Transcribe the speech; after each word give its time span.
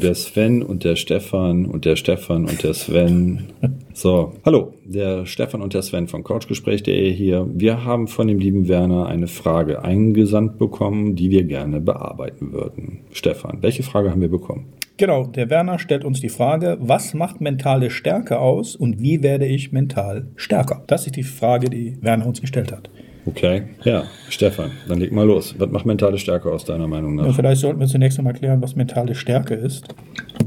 Der 0.00 0.14
Sven 0.14 0.62
und 0.62 0.84
der 0.84 0.96
Stefan 0.96 1.66
und 1.66 1.84
der 1.84 1.96
Stefan 1.96 2.46
und 2.46 2.62
der 2.62 2.72
Sven. 2.72 3.44
So, 3.92 4.32
hallo, 4.42 4.72
der 4.84 5.26
Stefan 5.26 5.60
und 5.60 5.74
der 5.74 5.82
Sven 5.82 6.08
von 6.08 6.24
Couchgespräch.de 6.24 7.12
hier. 7.12 7.46
Wir 7.52 7.84
haben 7.84 8.08
von 8.08 8.26
dem 8.26 8.38
lieben 8.38 8.68
Werner 8.68 9.06
eine 9.06 9.28
Frage 9.28 9.84
eingesandt 9.84 10.56
bekommen, 10.58 11.14
die 11.14 11.30
wir 11.30 11.44
gerne 11.44 11.78
bearbeiten 11.80 12.54
würden. 12.54 13.00
Stefan, 13.12 13.58
welche 13.60 13.82
Frage 13.82 14.10
haben 14.10 14.22
wir 14.22 14.30
bekommen? 14.30 14.72
Genau, 14.96 15.26
der 15.26 15.50
Werner 15.50 15.78
stellt 15.78 16.06
uns 16.06 16.20
die 16.20 16.30
Frage, 16.30 16.78
was 16.80 17.12
macht 17.12 17.42
mentale 17.42 17.90
Stärke 17.90 18.38
aus 18.38 18.74
und 18.74 19.00
wie 19.00 19.22
werde 19.22 19.44
ich 19.44 19.72
mental 19.72 20.28
stärker? 20.36 20.84
Das 20.86 21.06
ist 21.06 21.16
die 21.16 21.22
Frage, 21.22 21.68
die 21.68 21.98
Werner 22.00 22.26
uns 22.26 22.40
gestellt 22.40 22.72
hat. 22.72 22.88
Okay, 23.24 23.62
ja, 23.84 24.04
Stefan, 24.28 24.72
dann 24.88 24.98
leg 24.98 25.12
mal 25.12 25.24
los. 25.24 25.54
Was 25.56 25.70
macht 25.70 25.86
mentale 25.86 26.18
Stärke 26.18 26.50
aus 26.50 26.64
deiner 26.64 26.88
Meinung 26.88 27.14
nach? 27.14 27.26
Ja, 27.26 27.32
vielleicht 27.32 27.60
sollten 27.60 27.78
wir 27.78 27.86
zunächst 27.86 28.18
einmal 28.18 28.34
klären, 28.34 28.60
was 28.60 28.74
mentale 28.74 29.14
Stärke 29.14 29.54
ist. 29.54 29.94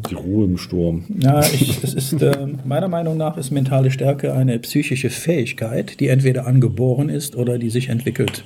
Die 0.09 0.15
Ruhe 0.15 0.45
im 0.45 0.57
Sturm. 0.57 1.05
Ja, 1.19 1.39
ich, 1.39 1.81
es 1.83 1.93
ist 1.93 2.21
äh, 2.21 2.33
meiner 2.65 2.89
Meinung 2.89 3.15
nach 3.15 3.37
ist 3.37 3.51
mentale 3.51 3.91
Stärke 3.91 4.33
eine 4.33 4.59
psychische 4.59 5.09
Fähigkeit, 5.09 6.01
die 6.01 6.09
entweder 6.09 6.47
angeboren 6.47 7.07
ist 7.07 7.37
oder 7.37 7.57
die 7.57 7.69
sich 7.69 7.87
entwickelt. 7.87 8.43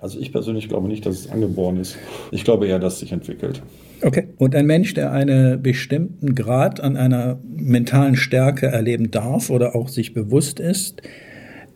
Also 0.00 0.18
ich 0.18 0.32
persönlich 0.32 0.68
glaube 0.68 0.88
nicht, 0.88 1.06
dass 1.06 1.20
es 1.20 1.30
angeboren 1.30 1.78
ist. 1.78 1.96
Ich 2.32 2.44
glaube 2.44 2.66
eher, 2.66 2.80
dass 2.80 2.94
es 2.94 3.00
sich 3.00 3.12
entwickelt. 3.12 3.62
Okay. 4.02 4.28
Und 4.36 4.54
ein 4.54 4.66
Mensch, 4.66 4.92
der 4.92 5.12
einen 5.12 5.62
bestimmten 5.62 6.34
Grad 6.34 6.80
an 6.80 6.96
einer 6.96 7.38
mentalen 7.56 8.16
Stärke 8.16 8.66
erleben 8.66 9.12
darf 9.12 9.50
oder 9.50 9.76
auch 9.76 9.88
sich 9.88 10.12
bewusst 10.12 10.58
ist, 10.60 11.00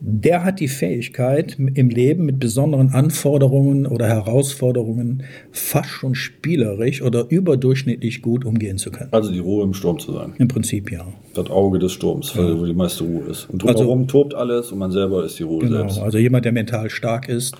der 0.00 0.44
hat 0.44 0.60
die 0.60 0.68
Fähigkeit, 0.68 1.56
im 1.58 1.88
Leben 1.88 2.24
mit 2.24 2.38
besonderen 2.38 2.90
Anforderungen 2.90 3.86
oder 3.86 4.06
Herausforderungen 4.06 5.24
fast 5.50 5.88
schon 5.88 6.14
spielerisch 6.14 7.02
oder 7.02 7.26
überdurchschnittlich 7.28 8.22
gut 8.22 8.44
umgehen 8.44 8.78
zu 8.78 8.90
können. 8.90 9.12
Also 9.12 9.32
die 9.32 9.40
Ruhe 9.40 9.64
im 9.64 9.74
Sturm 9.74 9.98
zu 9.98 10.12
sein. 10.12 10.34
Im 10.38 10.46
Prinzip 10.46 10.92
ja. 10.92 11.06
Das 11.34 11.50
Auge 11.50 11.78
des 11.78 11.92
Sturms, 11.92 12.32
ja. 12.34 12.58
wo 12.58 12.64
die 12.64 12.74
meiste 12.74 13.04
Ruhe 13.04 13.24
ist. 13.24 13.48
Und 13.50 13.62
drumherum 13.62 14.02
also, 14.02 14.10
tobt 14.10 14.34
alles 14.34 14.70
und 14.70 14.78
man 14.78 14.92
selber 14.92 15.24
ist 15.24 15.38
die 15.38 15.42
Ruhe 15.42 15.60
genau, 15.60 15.78
selbst. 15.78 15.98
Also 15.98 16.18
jemand, 16.18 16.44
der 16.44 16.52
mental 16.52 16.90
stark 16.90 17.28
ist, 17.28 17.56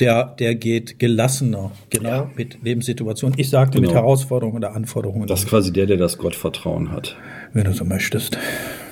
der, 0.00 0.34
der 0.38 0.54
geht 0.56 0.98
gelassener, 0.98 1.70
genau, 1.90 2.08
ja. 2.08 2.30
mit 2.36 2.58
Lebenssituationen. 2.62 3.38
Ich 3.38 3.50
sagte 3.50 3.78
genau. 3.78 3.88
mit 3.88 3.96
Herausforderungen 3.96 4.56
oder 4.56 4.74
Anforderungen. 4.74 5.26
Das 5.26 5.40
ist 5.40 5.48
quasi 5.48 5.72
der, 5.72 5.86
der 5.86 5.96
das 5.96 6.18
Gottvertrauen 6.18 6.90
hat. 6.90 7.16
Wenn 7.54 7.64
du 7.64 7.72
so 7.72 7.84
möchtest. 7.84 8.38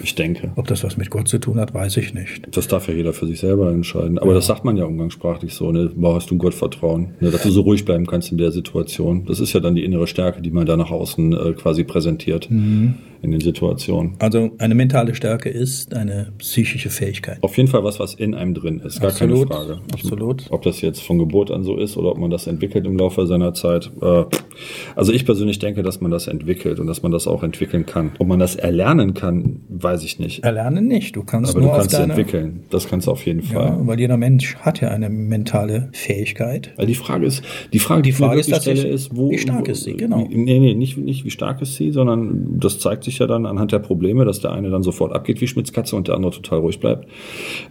Ich 0.03 0.15
denke. 0.15 0.53
Ob 0.57 0.67
das 0.67 0.85
was 0.85 0.97
mit 0.97 1.11
Gott 1.11 1.29
zu 1.29 1.39
tun 1.39 1.59
hat, 1.59 1.73
weiß 1.73 1.97
ich 1.97 2.15
nicht. 2.15 2.55
Das 2.57 2.69
darf 2.69 2.89
ja 2.89 2.95
jeder 2.95 3.13
für 3.13 3.27
sich 3.27 3.41
selber 3.41 3.71
entscheiden. 3.71 4.19
Aber 4.19 4.29
ja. 4.29 4.35
das 4.35 4.47
sagt 4.47 4.65
man 4.65 4.77
ja 4.77 4.85
umgangssprachlich 4.85 5.55
so, 5.55 5.73
ne? 5.73 5.91
Hast 6.03 6.31
du 6.31 6.37
Gottvertrauen, 6.37 7.15
ne? 7.21 7.31
dass 7.31 7.43
du 7.43 7.51
so 7.51 7.63
ruhig 7.63 7.85
bleiben 7.85 8.07
kannst 8.07 8.33
in 8.33 8.39
der 8.39 8.53
Situation. 8.53 9.25
Das 9.27 9.41
ist 9.41 9.53
ja 9.53 9.61
dann 9.61 9.75
die 9.75 9.85
innere 9.85 10.07
Stärke, 10.07 10.43
die 10.43 10.51
man 10.51 10.67
da 10.67 10.77
nach 10.77 10.91
außen 10.91 11.33
äh, 11.33 11.53
quasi 11.53 11.85
präsentiert. 11.85 12.51
Mhm 12.51 12.95
in 13.23 13.33
den 13.33 13.41
Situationen. 13.41 14.15
Also 14.19 14.51
eine 14.59 14.75
mentale 14.75 15.15
Stärke 15.15 15.49
ist 15.49 15.95
eine 15.95 16.33
psychische 16.39 16.91
Fähigkeit. 16.91 17.39
Auf 17.43 17.57
jeden 17.57 17.69
Fall 17.69 17.85
was, 17.85 18.01
was 18.01 18.15
in 18.15 18.35
einem 18.35 18.55
drin 18.55 18.81
ist, 18.81 19.01
gar 19.01 19.11
Absolut. 19.11 19.51
keine 19.51 19.67
Frage. 19.67 19.81
Absolut. 19.93 20.47
Ob 20.51 20.63
das 20.63 20.81
jetzt 20.81 21.03
von 21.03 21.19
Geburt 21.19 21.51
an 21.51 21.65
so 21.65 21.77
ist 21.77 21.97
oder 21.97 22.11
ob 22.11 22.19
man 22.19 22.31
das 22.31 22.47
entwickelt 22.47 22.87
im 22.87 22.97
Laufe 22.97 23.27
seiner 23.27 23.55
Zeit. 23.55 23.91
Äh, 24.01 24.25
also 24.97 25.13
ich 25.13 25.25
persönlich 25.25 25.59
denke, 25.59 25.83
dass 25.83 26.01
man 26.01 26.11
das 26.11 26.27
entwickelt 26.27 26.81
und 26.81 26.87
dass 26.87 27.03
man 27.03 27.13
das 27.13 27.27
auch 27.27 27.43
entwickeln 27.43 27.87
kann. 27.87 28.13
Ob 28.19 28.27
man 28.27 28.39
das 28.39 28.57
erlernen 28.57 29.15
kann, 29.15 29.61
weiß 29.69 30.05
ich 30.05 30.19
nicht. 30.19 30.45
Erlernen 30.45 30.87
nicht. 30.87 31.17
Du 31.17 31.25
kannst 31.25 31.53
Aber 31.53 31.61
nur 31.61 31.71
du 31.71 31.77
kannst 31.77 31.95
deine, 31.95 32.13
entwickeln. 32.13 32.65
Das 32.71 32.89
kannst 32.89 33.07
du 33.07 33.13
auf 33.13 33.25
jeden 33.27 33.43
Fall. 33.43 33.67
Ja, 33.67 33.87
weil 33.87 34.01
jeder 34.01 34.17
Mensch 34.17 34.57
hat 34.57 34.81
ja 34.81 34.89
eine 34.89 35.11
mentale 35.11 35.89
Fähigkeit. 35.93 36.73
Weil 36.77 36.87
die 36.87 36.95
Frage 36.95 37.27
ist, 37.27 37.43
die 37.73 37.79
Frage, 37.79 38.03
die, 38.03 38.11
die 38.11 38.17
Frage 38.17 38.41
ist, 38.41 38.55
stelle, 38.55 38.89
ist, 38.89 39.17
wo, 39.17 39.31
wie 39.31 39.39
stark 39.39 39.69
ist 39.69 39.85
sie? 39.85 39.95
Genau. 39.95 40.27
Nee, 40.31 40.59
nee, 40.59 40.75
nicht, 40.75 40.97
nicht 40.99 41.25
wie 41.25 41.31
stark 41.31 41.63
ist 41.63 41.77
sie, 41.77 41.91
sondern 41.91 42.59
das 42.59 42.79
zeigt 42.79 43.05
sich 43.05 43.10
ja 43.19 43.27
dann 43.27 43.47
anhand 43.47 43.73
der 43.73 43.79
Probleme, 43.79 44.25
dass 44.25 44.41
der 44.41 44.53
eine 44.53 44.71
dann 44.71 44.83
sofort 44.83 45.13
abgeht 45.13 45.41
wie 45.41 45.47
Schmitzkatze 45.47 45.97
und 45.97 46.09
der 46.09 46.15
andere 46.15 46.33
total 46.33 46.61
ruhig 46.61 46.81
bleibt. 46.81 47.09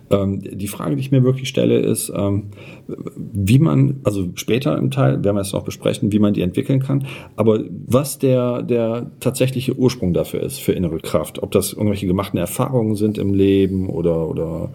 Ähm, 0.09 0.41
die 0.41 0.67
Frage, 0.67 0.95
die 0.95 1.01
ich 1.01 1.11
mir 1.11 1.23
wirklich 1.23 1.49
stelle, 1.49 1.79
ist, 1.79 2.11
ähm, 2.15 2.49
wie 2.87 3.59
man, 3.59 4.01
also 4.03 4.29
später 4.35 4.77
im 4.77 4.91
Teil, 4.91 5.23
werden 5.23 5.35
wir 5.35 5.41
es 5.41 5.53
noch 5.53 5.63
besprechen, 5.63 6.11
wie 6.11 6.19
man 6.19 6.33
die 6.33 6.41
entwickeln 6.41 6.79
kann, 6.79 7.05
aber 7.35 7.61
was 7.85 8.19
der, 8.19 8.63
der 8.63 9.11
tatsächliche 9.19 9.75
Ursprung 9.75 10.13
dafür 10.13 10.41
ist, 10.41 10.59
für 10.59 10.73
innere 10.73 10.99
Kraft. 10.99 11.41
Ob 11.41 11.51
das 11.51 11.73
irgendwelche 11.73 12.07
gemachten 12.07 12.39
Erfahrungen 12.39 12.95
sind 12.95 13.17
im 13.17 13.33
Leben 13.33 13.89
oder, 13.89 14.27
oder 14.27 14.71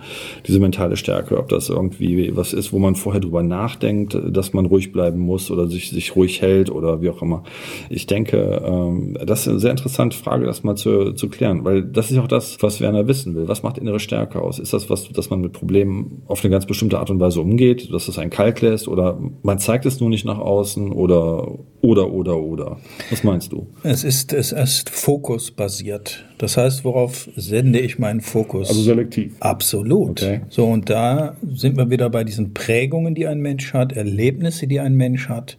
diese 0.47 0.61
mentale 0.61 0.97
Stärke, 0.97 1.39
ob 1.39 1.49
das 1.49 1.69
irgendwie 1.69 2.37
was 2.37 2.53
ist, 2.53 2.73
wo 2.73 2.79
man 2.79 2.95
vorher 2.95 3.21
drüber 3.21 3.43
nachdenkt, 3.43 4.17
dass 4.29 4.53
man 4.53 4.67
ruhig 4.67 4.93
bleiben 4.93 5.21
muss 5.21 5.51
oder 5.51 5.67
sich, 5.67 5.91
sich 5.91 6.17
ruhig 6.17 6.43
hält 6.43 6.71
oder 6.71 7.01
wie 7.03 7.11
auch 7.11 7.23
immer. 7.23 7.43
Ich 7.91 8.07
denke, 8.07 8.63
ähm, 8.65 9.17
das 9.25 9.43
ist 9.43 9.49
eine 9.49 9.61
sehr 9.61 9.71
interessante 9.71 10.17
Frage, 10.17 10.47
das 10.55 10.65
mal 10.65 10.77
zu, 10.77 11.13
zu 11.13 11.29
klären, 11.29 11.65
weil 11.65 11.83
das 11.83 12.11
ist 12.11 12.19
auch 12.19 12.29
das, 12.29 12.57
was 12.61 12.81
Werner 12.81 13.07
wissen 13.09 13.35
will. 13.35 13.49
Was 13.49 13.63
macht 13.63 13.79
innere 13.79 14.01
Stärke 14.01 14.41
aus? 14.41 14.59
Ist 14.59 14.73
das 14.73 14.89
was, 14.89 15.09
dass 15.11 15.31
man 15.31 15.41
mit 15.41 15.53
Problemen 15.53 16.23
auf 16.27 16.43
eine 16.43 16.51
ganz 16.51 16.67
bestimmte 16.67 16.99
Art 16.99 17.11
und 17.11 17.21
Weise 17.21 17.41
umgeht, 17.41 17.93
dass 17.93 18.09
es 18.09 18.19
ein 18.19 18.31
Kalk 18.31 18.61
lässt 18.61 18.89
oder 18.89 19.19
man 19.43 19.59
zeigt 19.59 19.87
es 19.87 20.01
nur 20.01 20.09
nicht 20.09 20.25
nach 20.25 20.39
außen 20.39 20.93
oder 20.93 21.59
oder 21.81 22.11
oder 22.11 22.39
oder? 22.39 22.79
Was 23.11 23.25
meinst 23.25 23.53
du? 23.53 23.67
Es 23.83 24.05
ist 24.05 24.33
es 24.33 24.53
ist 24.53 24.91
fokusbasiert. 24.91 26.25
Das 26.39 26.57
heißt, 26.57 26.85
worauf 26.85 27.29
sende 27.37 27.81
ich 27.81 27.99
meinen 27.99 28.21
Fokus? 28.21 28.69
Also 28.69 28.83
selektiv. 28.83 29.35
Absolut. 29.41 30.23
Okay. 30.23 30.41
So 30.49 30.67
und 30.67 30.91
da 30.91 31.37
sind 31.55 31.77
wir 31.77 31.91
wieder 31.91 32.11
bei 32.11 32.25
diesen 32.25 32.55
Prägungen, 32.55 33.15
die 33.15 33.27
ein 33.27 33.41
Mensch 33.41 33.73
hat, 33.73 33.93
Erlebnisse, 33.93 34.67
die 34.67 34.81
ein 34.81 34.95
Mensch 34.95 35.29
hat 35.29 35.59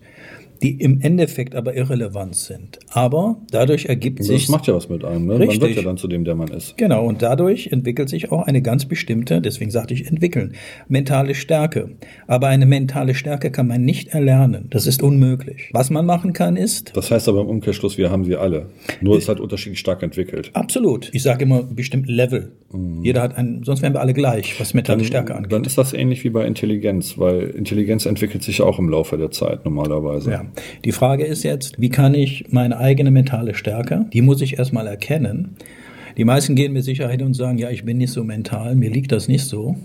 die 0.66 0.82
im 0.82 1.00
Endeffekt 1.00 1.54
aber 1.54 1.76
irrelevant 1.76 2.36
sind. 2.36 2.80
Aber 2.90 3.38
dadurch 3.52 3.86
ergibt 3.86 4.20
das 4.20 4.28
sich. 4.28 4.44
Das 4.44 4.50
macht 4.50 4.66
ja 4.68 4.74
was 4.74 4.90
mit 4.90 5.06
einem, 5.06 5.28
ne? 5.28 5.40
Richtig. 5.40 5.60
Man 5.60 5.70
wird 5.70 5.78
ja 5.78 5.84
dann 5.84 5.98
zu 5.98 6.08
dem, 6.08 6.26
der 6.26 6.34
man 6.34 6.48
ist. 6.48 6.76
Genau, 6.78 7.06
und 7.06 7.22
dadurch 7.22 7.68
entwickelt 7.68 8.10
sich 8.10 8.32
auch 8.32 8.48
eine 8.48 8.64
ganz 8.64 8.86
bestimmte, 8.86 9.42
deswegen 9.42 9.70
sagte 9.70 9.94
ich 9.94 10.08
entwickeln, 10.08 10.54
mentale 10.88 11.36
Stärke. 11.36 11.92
Aber 12.26 12.48
eine 12.48 12.66
mentale 12.66 13.14
Stärke 13.14 13.52
kann 13.52 13.68
man 13.68 13.84
nicht 13.84 14.08
erlernen. 14.10 14.66
Das 14.72 14.88
ist 14.88 15.04
unmöglich. 15.04 15.70
Was 15.72 15.92
man 15.92 16.06
machen 16.06 16.34
kann, 16.34 16.58
ist. 16.58 16.96
Das 16.96 17.12
heißt 17.12 17.30
aber 17.30 17.42
im 17.42 17.48
Umkehrschluss, 17.48 18.00
wir 18.00 18.10
haben 18.10 18.26
sie 18.26 18.36
alle. 18.36 18.68
Nur 19.02 19.18
es 19.18 19.30
hat 19.30 19.40
unterschiedlich 19.40 19.80
stark 19.80 20.02
entwickelt. 20.02 20.50
Absolut. 20.54 21.12
Ich 21.14 21.22
sage 21.22 21.44
immer 21.44 21.62
bestimmt 21.62 22.10
Level. 22.10 22.54
Mhm. 22.72 23.04
Jeder 23.04 23.22
hat 23.22 23.38
einen, 23.38 23.64
sonst 23.64 23.84
wären 23.84 23.94
wir 23.94 24.02
alle 24.02 24.14
gleich, 24.14 24.60
was 24.60 24.74
mentale 24.74 24.98
dann, 24.98 25.06
Stärke 25.06 25.36
angeht. 25.36 25.52
Dann 25.52 25.64
ist 25.64 25.78
das 25.78 25.94
ähnlich 25.94 26.24
wie 26.24 26.32
bei 26.32 26.46
Intelligenz, 26.46 27.20
weil 27.20 27.52
Intelligenz 27.52 28.08
entwickelt 28.08 28.42
sich 28.42 28.62
auch 28.64 28.80
im 28.80 28.90
Laufe 28.90 29.18
der 29.18 29.30
Zeit 29.30 29.64
normalerweise. 29.64 30.32
Ja. 30.32 30.46
Die 30.84 30.92
Frage 30.92 31.26
ist 31.26 31.44
jetzt, 31.44 31.80
wie 31.80 31.90
kann 31.90 32.14
ich 32.14 32.46
meine 32.50 32.78
eigene 32.78 33.12
mentale 33.12 33.54
Stärke, 33.56 34.06
die 34.14 34.22
muss 34.22 34.42
ich 34.42 34.58
erstmal 34.58 34.88
erkennen. 34.88 35.58
Die 36.18 36.24
meisten 36.24 36.56
gehen 36.56 36.72
mit 36.72 36.86
Sicherheit 36.86 37.22
und 37.22 37.34
sagen, 37.34 37.58
ja, 37.58 37.70
ich 37.70 37.84
bin 37.84 37.98
nicht 37.98 38.14
so 38.14 38.24
mental, 38.24 38.76
mir 38.76 38.90
liegt 38.90 39.12
das 39.12 39.28
nicht 39.28 39.44
so. 39.44 39.76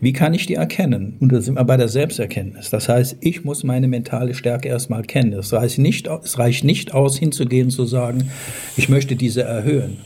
Wie 0.00 0.12
kann 0.12 0.34
ich 0.34 0.46
die 0.46 0.54
erkennen? 0.54 1.16
Und 1.20 1.30
da 1.30 1.40
sind 1.40 1.54
wir 1.54 1.64
bei 1.64 1.76
der 1.76 1.88
Selbsterkenntnis. 1.88 2.70
Das 2.70 2.88
heißt, 2.88 3.18
ich 3.20 3.44
muss 3.44 3.62
meine 3.62 3.86
mentale 3.86 4.34
Stärke 4.34 4.68
erstmal 4.68 5.02
kennen. 5.02 5.32
Es 5.34 5.52
reicht 5.52 5.78
nicht, 5.78 6.08
es 6.08 6.38
reicht 6.38 6.64
nicht 6.64 6.92
aus, 6.94 7.16
hinzugehen 7.16 7.66
und 7.66 7.70
zu 7.70 7.84
sagen, 7.84 8.30
ich 8.76 8.88
möchte 8.88 9.14
diese 9.14 9.42
erhöhen. 9.42 9.98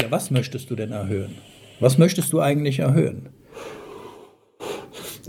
Ja, 0.00 0.10
was 0.10 0.30
möchtest 0.30 0.70
du 0.70 0.76
denn 0.76 0.92
erhöhen? 0.92 1.34
Was 1.78 1.98
möchtest 1.98 2.32
du 2.32 2.40
eigentlich 2.40 2.78
erhöhen? 2.78 3.28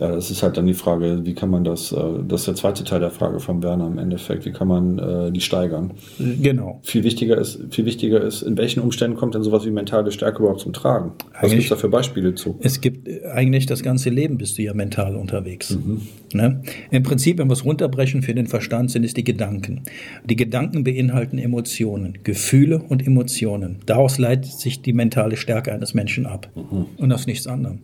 Ja, 0.01 0.11
das 0.11 0.31
ist 0.31 0.41
halt 0.41 0.57
dann 0.57 0.65
die 0.65 0.73
Frage, 0.73 1.19
wie 1.25 1.35
kann 1.35 1.51
man 1.51 1.63
das, 1.63 1.91
äh, 1.91 1.97
das 2.27 2.41
ist 2.41 2.47
der 2.47 2.55
zweite 2.55 2.83
Teil 2.83 3.01
der 3.01 3.11
Frage 3.11 3.39
von 3.39 3.61
Werner 3.61 3.85
im 3.85 3.99
Endeffekt, 3.99 4.45
wie 4.45 4.51
kann 4.51 4.67
man 4.67 4.97
äh, 4.97 5.31
die 5.31 5.41
steigern? 5.41 5.91
Genau. 6.17 6.79
Viel 6.81 7.03
wichtiger 7.03 7.37
ist, 7.37 7.59
viel 7.69 7.85
wichtiger 7.85 8.19
ist, 8.19 8.41
in 8.41 8.57
welchen 8.57 8.79
Umständen 8.79 9.15
kommt 9.15 9.35
denn 9.35 9.43
sowas 9.43 9.63
wie 9.63 9.69
mentale 9.69 10.11
Stärke 10.11 10.39
überhaupt 10.39 10.61
zum 10.61 10.73
Tragen? 10.73 11.11
Was 11.39 11.51
gibt 11.51 11.61
es 11.61 11.69
da 11.69 11.75
für 11.75 11.89
Beispiele 11.89 12.33
zu? 12.33 12.57
Es 12.61 12.81
gibt 12.81 13.07
äh, 13.07 13.27
eigentlich 13.27 13.67
das 13.67 13.83
ganze 13.83 14.09
Leben 14.09 14.39
bist 14.39 14.57
du 14.57 14.63
ja 14.63 14.73
mental 14.73 15.15
unterwegs. 15.15 15.77
Mhm. 15.77 16.01
Ne? 16.33 16.63
Im 16.89 17.03
Prinzip, 17.03 17.37
wenn 17.37 17.47
wir 17.47 17.53
es 17.53 17.63
runterbrechen 17.63 18.23
für 18.23 18.33
den 18.33 18.47
Verstand, 18.47 18.89
sind 18.89 19.03
es 19.03 19.13
die 19.13 19.23
Gedanken. 19.23 19.83
Die 20.25 20.35
Gedanken 20.35 20.83
beinhalten 20.83 21.37
Emotionen, 21.37 22.17
Gefühle 22.23 22.81
und 22.81 23.05
Emotionen. 23.05 23.77
Daraus 23.85 24.17
leitet 24.17 24.53
sich 24.53 24.81
die 24.81 24.93
mentale 24.93 25.37
Stärke 25.37 25.71
eines 25.71 25.93
Menschen 25.93 26.25
ab. 26.25 26.49
Mhm. 26.55 26.85
Und 26.97 27.11
aus 27.11 27.27
nichts 27.27 27.45
anderem. 27.45 27.81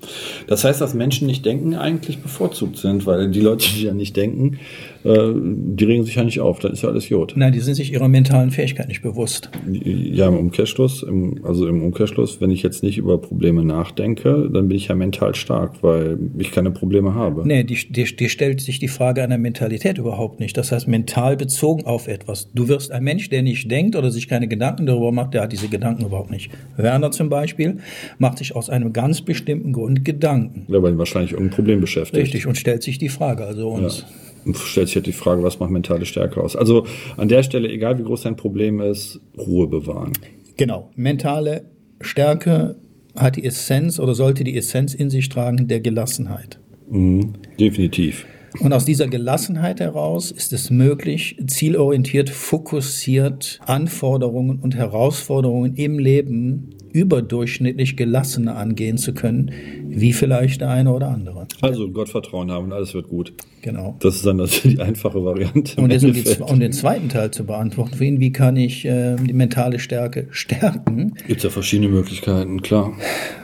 Das 0.47 0.63
heißt, 0.63 0.81
dass 0.81 0.95
Menschen 0.95 1.27
nicht 1.27 1.45
denken 1.45 1.75
eigentlich 1.75 2.06
eigentlich 2.07 2.21
bevorzugt 2.21 2.77
sind, 2.77 3.05
weil 3.05 3.29
die 3.29 3.41
Leute, 3.41 3.67
die 3.69 3.83
ja 3.83 3.93
nicht 3.93 4.15
denken, 4.15 4.59
äh, 5.07 5.33
die 5.35 5.85
regen 5.85 6.03
sich 6.03 6.15
ja 6.15 6.23
nicht 6.23 6.41
auf, 6.41 6.59
dann 6.59 6.73
ist 6.73 6.83
ja 6.83 6.89
alles 6.89 7.07
Jod. 7.09 7.33
Nein, 7.35 7.53
die 7.53 7.59
sind 7.59 7.75
sich 7.75 7.93
ihrer 7.93 8.07
mentalen 8.07 8.51
Fähigkeit 8.51 8.87
nicht 8.87 9.01
bewusst. 9.01 9.49
Ja, 9.65 10.27
im 10.27 10.37
Umkehrschluss, 10.37 11.03
im, 11.03 11.45
also 11.45 11.67
im 11.67 11.81
Umkehrschluss, 11.81 12.41
wenn 12.41 12.51
ich 12.51 12.61
jetzt 12.61 12.83
nicht 12.83 12.97
über 12.97 13.17
Probleme 13.17 13.63
nachdenke, 13.63 14.49
dann 14.51 14.67
bin 14.67 14.75
ich 14.75 14.89
ja 14.89 14.95
mental 14.95 15.33
stark, 15.35 15.81
weil 15.81 16.17
ich 16.37 16.51
keine 16.51 16.71
Probleme 16.71 17.13
habe. 17.13 17.47
Nee, 17.47 17.63
die, 17.63 17.77
die, 17.89 18.03
die 18.03 18.29
stellt 18.29 18.59
sich 18.61 18.79
die 18.79 18.87
Frage 18.87 19.23
einer 19.23 19.37
Mentalität 19.37 19.97
überhaupt 19.97 20.39
nicht. 20.39 20.57
Das 20.57 20.71
heißt, 20.71 20.87
mental 20.87 21.37
bezogen 21.37 21.85
auf 21.85 22.07
etwas. 22.07 22.49
Du 22.53 22.67
wirst 22.67 22.91
ein 22.91 23.03
Mensch, 23.03 23.29
der 23.29 23.43
nicht 23.43 23.71
denkt 23.71 23.95
oder 23.95 24.11
sich 24.11 24.27
keine 24.27 24.47
Gedanken 24.47 24.85
darüber 24.85 25.11
macht, 25.11 25.33
der 25.33 25.43
hat 25.43 25.53
diese 25.53 25.69
Gedanken 25.69 26.05
überhaupt 26.05 26.31
nicht. 26.31 26.51
Werner 26.75 27.11
zum 27.11 27.29
Beispiel 27.29 27.77
macht 28.17 28.39
sich 28.39 28.55
aus 28.55 28.69
einem 28.69 28.91
ganz 28.91 29.21
bestimmten 29.21 29.71
Grund 29.71 30.03
Gedanken. 30.03 30.65
Ja, 30.67 30.81
weil 30.83 30.93
ihn 30.93 30.97
wahrscheinlich 30.97 31.31
irgendein 31.31 31.55
Problem 31.55 31.81
beschäftigt. 31.81 32.21
Richtig, 32.21 32.45
und 32.45 32.57
stellt 32.57 32.83
sich 32.83 32.97
die 32.97 33.09
Frage, 33.09 33.45
also 33.45 33.69
uns. 33.69 34.01
Ja. 34.01 34.07
Stellt 34.55 34.87
sich 34.87 34.95
halt 34.95 35.07
die 35.07 35.13
Frage, 35.13 35.43
was 35.43 35.59
macht 35.59 35.71
mentale 35.71 36.05
Stärke 36.05 36.41
aus? 36.41 36.55
Also 36.55 36.85
an 37.17 37.27
der 37.27 37.43
Stelle, 37.43 37.69
egal 37.69 37.97
wie 37.99 38.03
groß 38.03 38.23
dein 38.23 38.35
Problem 38.35 38.79
ist, 38.81 39.19
Ruhe 39.37 39.67
bewahren. 39.67 40.13
Genau. 40.57 40.91
Mentale 40.95 41.65
Stärke 42.01 42.75
hat 43.15 43.35
die 43.35 43.45
Essenz 43.45 43.99
oder 43.99 44.13
sollte 44.13 44.43
die 44.43 44.55
Essenz 44.57 44.93
in 44.93 45.09
sich 45.09 45.29
tragen 45.29 45.67
der 45.67 45.79
Gelassenheit. 45.79 46.59
Mhm, 46.89 47.33
definitiv. 47.59 48.25
Und 48.59 48.73
aus 48.73 48.85
dieser 48.85 49.07
Gelassenheit 49.07 49.79
heraus 49.79 50.31
ist 50.31 50.53
es 50.53 50.69
möglich, 50.69 51.37
zielorientiert, 51.45 52.29
fokussiert 52.29 53.59
Anforderungen 53.65 54.59
und 54.59 54.75
Herausforderungen 54.75 55.75
im 55.75 55.99
Leben 55.99 56.71
überdurchschnittlich 56.91 57.97
gelassener 57.97 58.55
angehen 58.55 58.97
zu 58.97 59.13
können, 59.13 59.51
wie 59.99 60.13
vielleicht 60.13 60.61
der 60.61 60.69
eine 60.69 60.93
oder 60.93 61.09
andere. 61.09 61.47
Also 61.61 61.89
Gottvertrauen 61.89 62.51
haben 62.51 62.65
und 62.65 62.73
alles 62.73 62.93
wird 62.93 63.07
gut. 63.09 63.33
Genau. 63.61 63.95
Das 63.99 64.15
ist 64.15 64.25
dann 64.25 64.39
also 64.39 64.69
die 64.69 64.79
einfache 64.79 65.23
Variante. 65.25 65.81
Und, 65.81 65.91
jetzt, 65.91 66.05
um, 66.05 66.13
die, 66.13 66.23
um, 66.39 66.59
den 66.59 66.71
zweiten 66.71 67.09
Teil 67.09 67.31
zu 67.31 67.45
beantworten, 67.45 67.95
für 67.95 68.05
ihn, 68.05 68.19
wie 68.19 68.31
kann 68.31 68.55
ich 68.55 68.85
äh, 68.85 69.15
die 69.15 69.33
mentale 69.33 69.79
Stärke 69.79 70.27
stärken? 70.31 71.15
Gibt 71.27 71.39
es 71.39 71.43
ja 71.43 71.49
verschiedene 71.49 71.89
Möglichkeiten, 71.89 72.61
klar. 72.61 72.93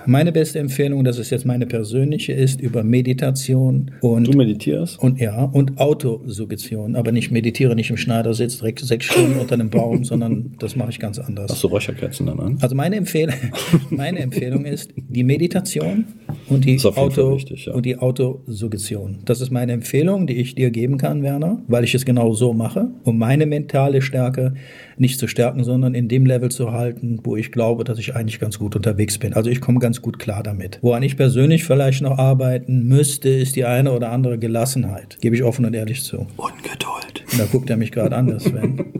Meine 0.05 0.31
beste 0.31 0.59
Empfehlung, 0.59 1.03
das 1.03 1.17
ist 1.17 1.29
jetzt 1.29 1.45
meine 1.45 1.65
persönliche, 1.65 2.33
ist 2.33 2.61
über 2.61 2.83
Meditation 2.83 3.91
und. 4.01 4.27
Du 4.27 4.37
meditierst? 4.37 4.99
Und 4.99 5.19
ja, 5.19 5.43
und 5.43 5.79
Autosuggestion. 5.79 6.95
Aber 6.95 7.11
nicht 7.11 7.31
meditiere 7.31 7.75
nicht 7.75 7.89
im 7.89 7.97
Schneidersitz, 7.97 8.59
direkt 8.59 8.79
sechs 8.79 9.05
Stunden 9.05 9.39
unter 9.39 9.55
einem 9.55 9.69
Baum, 9.69 10.03
sondern 10.03 10.53
das 10.59 10.75
mache 10.75 10.91
ich 10.91 10.99
ganz 10.99 11.19
anders. 11.19 11.51
Hast 11.51 11.63
du 11.63 11.67
Räucherkerzen 11.67 12.27
dann 12.27 12.39
an? 12.39 12.57
Also 12.61 12.75
meine 12.75 12.95
Empfehlung, 12.97 13.35
meine 13.89 14.19
Empfehlung 14.19 14.65
ist 14.65 14.93
die 14.95 15.23
Meditation 15.23 16.05
und 16.49 16.65
die, 16.65 16.79
Auto, 16.83 17.35
wichtig, 17.35 17.65
ja. 17.65 17.73
und 17.73 17.85
die 17.85 17.97
Autosuggestion. 17.97 19.19
Das 19.25 19.41
ist 19.41 19.51
meine 19.51 19.73
Empfehlung, 19.73 20.27
die 20.27 20.35
ich 20.35 20.55
dir 20.55 20.71
geben 20.71 20.97
kann, 20.97 21.23
Werner, 21.23 21.61
weil 21.67 21.83
ich 21.83 21.95
es 21.95 22.05
genau 22.05 22.33
so 22.33 22.53
mache, 22.53 22.89
um 23.03 23.17
meine 23.17 23.45
mentale 23.45 24.01
Stärke 24.01 24.53
nicht 24.97 25.19
zu 25.19 25.27
stärken, 25.27 25.63
sondern 25.63 25.95
in 25.95 26.07
dem 26.07 26.25
Level 26.25 26.49
zu 26.49 26.71
halten, 26.71 27.19
wo 27.23 27.35
ich 27.35 27.51
glaube, 27.51 27.83
dass 27.83 27.99
ich 27.99 28.15
eigentlich 28.15 28.39
ganz 28.39 28.59
gut 28.59 28.75
unterwegs 28.75 29.17
bin. 29.17 29.33
Also 29.33 29.49
ich 29.49 29.61
komme 29.61 29.79
ganz 29.79 30.01
gut 30.01 30.19
klar 30.19 30.43
damit. 30.43 30.79
Woran 30.81 31.03
ich 31.03 31.17
persönlich 31.17 31.63
vielleicht 31.63 32.01
noch 32.01 32.17
arbeiten 32.17 32.87
müsste, 32.87 33.29
ist 33.29 33.55
die 33.55 33.65
eine 33.65 33.91
oder 33.91 34.11
andere 34.11 34.37
Gelassenheit. 34.37 35.17
Gebe 35.21 35.35
ich 35.35 35.43
offen 35.43 35.65
und 35.65 35.73
ehrlich 35.73 36.03
zu. 36.03 36.27
Ungeduld. 36.37 37.23
da 37.37 37.45
guckt 37.51 37.69
er 37.69 37.77
mich 37.77 37.91
gerade 37.91 38.15
an, 38.15 38.27
das 38.27 38.43
Sven. 38.43 38.85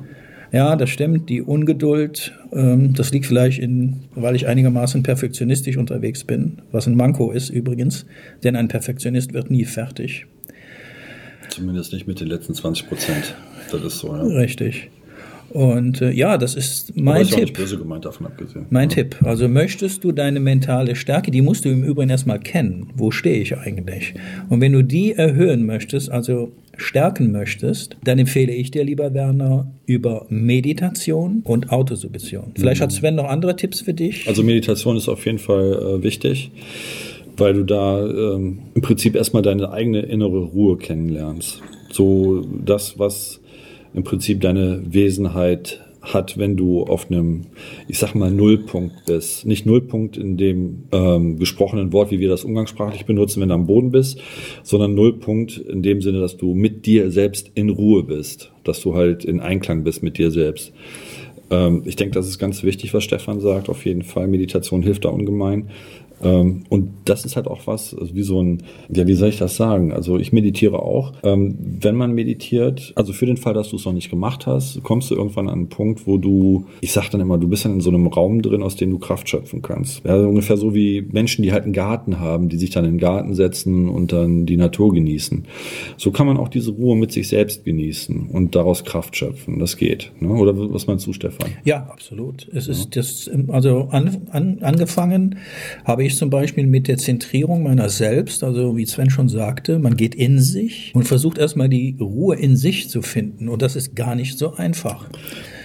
Ja, 0.54 0.75
das 0.75 0.92
stimmt. 0.92 1.30
Die 1.30 1.42
Ungeduld, 1.42 2.31
das 2.55 3.11
liegt 3.11 3.25
vielleicht 3.25 3.59
in, 3.59 4.01
weil 4.13 4.35
ich 4.35 4.47
einigermaßen 4.47 5.01
perfektionistisch 5.01 5.77
unterwegs 5.77 6.23
bin, 6.23 6.61
was 6.71 6.85
ein 6.88 6.95
Manko 6.95 7.31
ist 7.31 7.50
übrigens, 7.50 8.05
denn 8.44 8.55
ein 8.55 8.67
Perfektionist 8.67 9.33
wird 9.33 9.50
nie 9.50 9.65
fertig. 9.65 10.27
Zumindest 11.50 11.94
nicht 11.94 12.07
mit 12.07 12.19
den 12.19 12.27
letzten 12.27 12.53
20 12.53 12.88
Prozent. 12.88 13.35
Das 13.71 13.81
ist 13.81 14.00
so, 14.00 14.15
ja. 14.15 14.21
Richtig. 14.21 14.89
Und 15.53 16.01
äh, 16.01 16.11
ja, 16.11 16.39
das 16.39 16.55
ist 16.55 16.97
mein 16.97 17.21
ist 17.21 17.29
Tipp. 17.29 17.41
Nicht 17.41 17.53
böse 17.53 17.77
gemeint 17.77 18.05
davon 18.05 18.25
abgesehen. 18.25 18.65
Mein 18.71 18.89
ja. 18.89 18.95
Tipp. 18.95 19.17
Also 19.21 19.47
möchtest 19.47 20.03
du 20.03 20.11
deine 20.11 20.39
mentale 20.39 20.95
Stärke, 20.95 21.29
die 21.29 21.44
musst 21.44 21.63
du 21.65 21.69
im 21.69 21.83
Übrigen 21.83 22.09
erstmal 22.09 22.39
kennen. 22.39 22.89
Wo 22.95 23.11
stehe 23.11 23.39
ich 23.39 23.55
eigentlich? 23.55 24.15
Und 24.50 24.61
wenn 24.61 24.73
du 24.73 24.83
die 24.83 25.13
erhöhen 25.13 25.67
möchtest, 25.67 26.09
also 26.09 26.51
stärken 26.75 27.31
möchtest, 27.31 27.97
dann 28.03 28.17
empfehle 28.17 28.51
ich 28.51 28.71
dir, 28.71 28.83
lieber 28.83 29.13
Werner, 29.13 29.71
über 29.85 30.25
Meditation 30.29 31.41
und 31.44 31.71
Autosuggestion. 31.71 32.53
Vielleicht 32.56 32.81
mhm. 32.81 32.85
hat 32.85 32.91
Sven 32.91 33.15
noch 33.15 33.29
andere 33.29 33.56
Tipps 33.56 33.81
für 33.81 33.94
dich. 33.94 34.27
Also 34.27 34.41
Meditation 34.41 34.97
ist 34.97 35.07
auf 35.07 35.23
jeden 35.27 35.38
Fall 35.38 35.99
äh, 35.99 36.03
wichtig, 36.03 36.49
weil 37.38 37.53
du 37.53 37.63
da 37.63 38.03
ähm, 38.03 38.59
im 38.73 38.81
Prinzip 38.81 39.15
erstmal 39.15 39.44
deine 39.44 39.71
eigene 39.71 39.99
innere 39.99 40.39
Ruhe 40.45 40.77
kennenlernst. 40.77 41.61
So 41.91 42.44
das, 42.65 42.97
was 42.97 43.39
im 43.94 44.04
Prinzip 44.04 44.42
deine 44.42 44.81
Wesenheit 44.86 45.81
hat, 46.04 46.38
wenn 46.38 46.57
du 46.57 46.84
auf 46.84 47.10
einem, 47.10 47.45
ich 47.88 47.98
sag 47.98 48.13
mal, 48.13 48.30
Nullpunkt 48.30 49.06
bist. 49.06 49.45
Nicht 49.45 49.66
Nullpunkt 49.66 50.18
in 50.18 50.36
dem 50.36 50.84
ähm, 50.92 51.40
gesprochenen 51.40 51.94
Wort, 51.94 52.12
wie 52.12 52.19
wir 52.19 52.28
das 52.30 52.44
umgangssprachlich 52.44 53.06
benutzen, 53.06 53.42
wenn 53.42 53.50
du 53.50 53.56
am 53.56 53.68
Boden 53.68 53.92
bist, 53.92 54.19
sondern 54.63 54.95
Nullpunkt 54.95 55.57
in 55.57 55.81
dem 55.81 56.01
Sinne, 56.01 56.19
dass 56.19 56.36
du 56.36 56.54
mit 56.54 56.86
dir 56.86 57.10
selbst 57.10 57.51
in 57.56 57.69
Ruhe 57.69 58.04
bist, 58.04 58.51
dass 58.66 58.81
du 58.81 58.95
halt 58.95 59.24
in 59.24 59.40
Einklang 59.40 59.84
bist 59.84 60.04
mit 60.04 60.18
dir 60.18 60.30
selbst. 60.30 60.74
Ähm, 61.50 61.84
ich 61.86 61.95
denke, 61.95 62.16
das 62.16 62.28
ist 62.28 62.40
ganz 62.40 62.63
wichtig, 62.63 62.94
was 62.94 63.04
Stefan 63.04 63.40
sagt. 63.40 63.69
Auf 63.69 63.86
jeden 63.86 64.04
Fall, 64.04 64.28
Meditation 64.28 64.81
hilft 64.81 65.06
da 65.06 65.10
ungemein. 65.10 65.69
Ähm, 66.23 66.63
und 66.69 66.89
das 67.05 67.25
ist 67.25 67.35
halt 67.35 67.47
auch 67.47 67.65
was, 67.65 67.93
also 67.93 68.15
wie 68.15 68.23
so 68.23 68.41
ein, 68.41 68.63
ja, 68.93 69.07
wie 69.07 69.13
soll 69.13 69.29
ich 69.29 69.37
das 69.37 69.55
sagen? 69.55 69.91
Also 69.91 70.17
ich 70.17 70.33
meditiere 70.33 70.81
auch. 70.81 71.13
Ähm, 71.23 71.57
wenn 71.59 71.95
man 71.95 72.13
meditiert, 72.13 72.93
also 72.95 73.13
für 73.13 73.25
den 73.25 73.37
Fall, 73.37 73.53
dass 73.53 73.69
du 73.69 73.75
es 73.75 73.85
noch 73.85 73.93
nicht 73.93 74.09
gemacht 74.09 74.47
hast, 74.47 74.81
kommst 74.83 75.11
du 75.11 75.15
irgendwann 75.15 75.47
an 75.47 75.53
einen 75.53 75.69
Punkt, 75.69 76.07
wo 76.07 76.17
du, 76.17 76.65
ich 76.81 76.91
sag 76.91 77.09
dann 77.09 77.21
immer, 77.21 77.37
du 77.37 77.47
bist 77.47 77.65
dann 77.65 77.73
in 77.73 77.81
so 77.81 77.89
einem 77.89 78.07
Raum 78.07 78.41
drin, 78.41 78.63
aus 78.63 78.75
dem 78.75 78.91
du 78.91 78.99
Kraft 78.99 79.29
schöpfen 79.29 79.61
kannst. 79.61 80.03
Ja, 80.05 80.15
ungefähr 80.17 80.57
so 80.57 80.73
wie 80.73 81.01
Menschen, 81.01 81.43
die 81.43 81.51
halt 81.51 81.63
einen 81.63 81.73
Garten 81.73 82.19
haben, 82.19 82.49
die 82.49 82.57
sich 82.57 82.69
dann 82.69 82.85
in 82.85 82.93
den 82.93 82.99
Garten 82.99 83.33
setzen 83.33 83.89
und 83.89 84.11
dann 84.11 84.45
die 84.45 84.57
Natur 84.57 84.93
genießen. 84.93 85.45
So 85.97 86.11
kann 86.11 86.27
man 86.27 86.37
auch 86.37 86.49
diese 86.49 86.71
Ruhe 86.71 86.95
mit 86.95 87.11
sich 87.11 87.27
selbst 87.27 87.65
genießen 87.65 88.27
und 88.31 88.55
daraus 88.55 88.83
Kraft 88.85 89.15
schöpfen. 89.15 89.59
Das 89.59 89.77
geht. 89.77 90.11
Ne? 90.19 90.29
Oder 90.29 90.53
was 90.55 90.87
meinst 90.87 91.05
du, 91.07 91.13
Stefan? 91.13 91.51
Ja, 91.63 91.87
absolut. 91.91 92.47
Es 92.53 92.67
ja. 92.67 92.73
das, 92.89 93.29
also 93.47 93.87
an, 93.91 94.27
an, 94.31 94.59
angefangen 94.61 95.37
habe 95.85 96.03
ich 96.03 96.12
ich 96.13 96.19
zum 96.19 96.30
Beispiel 96.30 96.68
mit 96.68 96.88
der 96.88 96.98
Zentrierung 96.98 97.63
meiner 97.63 97.89
selbst, 97.89 98.44
also 98.44 98.77
wie 98.77 98.86
Sven 98.86 99.10
schon 99.10 99.27
sagte, 99.27 99.80
man 99.80 99.98
geht 99.98 100.15
in 100.15 100.39
sich 100.39 100.92
und 100.94 101.04
versucht 101.04 101.38
erstmal 101.38 101.69
die 101.69 101.98
Ruhe 102.00 102.36
in 102.36 102.56
sich 102.56 102.89
zu 102.89 103.01
finden. 103.01 103.50
Und 103.50 103.62
das 103.62 103.75
ist 103.75 103.95
gar 103.95 104.15
nicht 104.15 104.38
so 104.38 104.54
einfach. 104.56 105.10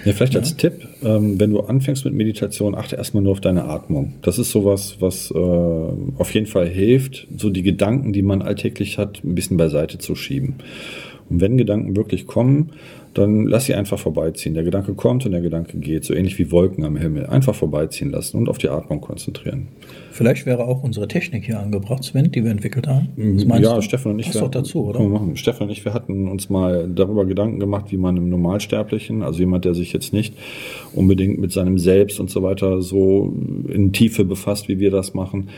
Ja, 0.04 0.12
vielleicht 0.12 0.34
ja. 0.34 0.40
als 0.40 0.56
Tipp, 0.56 0.88
ähm, 1.04 1.38
wenn 1.38 1.50
du 1.50 1.60
anfängst 1.60 2.04
mit 2.04 2.14
Meditation, 2.14 2.74
achte 2.74 2.96
erstmal 2.96 3.22
nur 3.22 3.32
auf 3.32 3.40
deine 3.40 3.64
Atmung. 3.64 4.14
Das 4.22 4.38
ist 4.38 4.50
sowas, 4.50 4.96
was 5.00 5.30
äh, 5.30 5.34
auf 5.38 6.32
jeden 6.32 6.46
Fall 6.46 6.68
hilft, 6.68 7.26
so 7.36 7.50
die 7.50 7.62
Gedanken, 7.62 8.12
die 8.12 8.22
man 8.22 8.42
alltäglich 8.42 8.98
hat, 8.98 9.22
ein 9.24 9.34
bisschen 9.34 9.56
beiseite 9.56 9.98
zu 9.98 10.14
schieben. 10.14 10.56
Und 11.28 11.40
wenn 11.40 11.58
Gedanken 11.58 11.96
wirklich 11.96 12.26
kommen, 12.26 12.70
dann 13.18 13.46
lass 13.46 13.64
sie 13.64 13.74
einfach 13.74 13.98
vorbeiziehen. 13.98 14.54
Der 14.54 14.62
Gedanke 14.62 14.94
kommt 14.94 15.26
und 15.26 15.32
der 15.32 15.40
Gedanke 15.40 15.78
geht, 15.78 16.04
so 16.04 16.14
ähnlich 16.14 16.38
wie 16.38 16.52
Wolken 16.52 16.84
am 16.84 16.96
Himmel. 16.96 17.26
Einfach 17.26 17.54
vorbeiziehen 17.54 18.10
lassen 18.10 18.36
und 18.36 18.48
auf 18.48 18.58
die 18.58 18.68
Atmung 18.68 19.00
konzentrieren. 19.00 19.68
Vielleicht 20.12 20.46
wäre 20.46 20.64
auch 20.64 20.82
unsere 20.82 21.08
Technik 21.08 21.44
hier 21.44 21.58
angebracht, 21.58 22.04
Sven, 22.04 22.30
die 22.30 22.44
wir 22.44 22.50
entwickelt 22.50 22.86
haben. 22.86 23.08
ja, 23.62 23.74
du? 23.74 23.82
Stefan 23.82 24.12
und 24.12 24.18
ich. 24.20 24.26
Passt 24.26 24.40
doch 24.40 24.50
dazu, 24.50 24.86
oder? 24.86 25.00
wir 25.00 25.08
machen. 25.08 25.36
Stefan 25.36 25.66
und 25.66 25.72
ich, 25.72 25.84
wir 25.84 25.94
hatten 25.94 26.28
uns 26.28 26.48
mal 26.48 26.88
darüber 26.88 27.24
Gedanken 27.24 27.58
gemacht, 27.58 27.86
wie 27.90 27.96
man 27.96 28.16
einem 28.16 28.28
Normalsterblichen, 28.28 29.22
also 29.22 29.40
jemand, 29.40 29.64
der 29.64 29.74
sich 29.74 29.92
jetzt 29.92 30.12
nicht 30.12 30.34
unbedingt 30.94 31.38
mit 31.38 31.50
seinem 31.52 31.78
Selbst 31.78 32.20
und 32.20 32.30
so 32.30 32.42
weiter 32.42 32.82
so 32.82 33.34
in 33.68 33.92
Tiefe 33.92 34.24
befasst, 34.24 34.68
wie 34.68 34.78
wir 34.78 34.90
das 34.90 35.14
machen, 35.14 35.48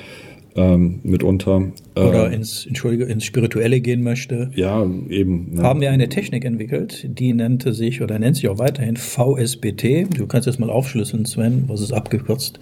ähm, 0.57 1.00
mitunter. 1.02 1.73
Äh, 1.95 2.00
Oder 2.00 2.30
ins, 2.30 2.66
Entschuldige, 2.66 3.04
ins 3.04 3.25
Spirituelle 3.25 3.80
gehen 3.80 4.02
möchte. 4.02 4.50
Ja, 4.54 4.87
eben. 5.09 5.57
Ja. 5.57 5.62
Haben 5.62 5.80
wir 5.80 5.90
eine 5.90 6.09
Technik 6.09 6.45
entwickelt, 6.45 7.07
die 7.19 7.33
nannte 7.33 7.73
sich 7.73 8.02
oder 8.02 8.19
nennt 8.19 8.37
sich 8.37 8.49
auch 8.49 8.59
weiterhin 8.59 8.97
VSBT. 8.97 10.16
Du 10.16 10.26
kannst 10.26 10.47
jetzt 10.47 10.59
mal 10.59 10.71
aufschlüsseln, 10.71 11.25
Sven, 11.25 11.64
was 11.69 11.80
es 11.80 11.92
abgekürzt 11.92 12.61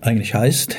eigentlich 0.00 0.34
heißt. 0.34 0.76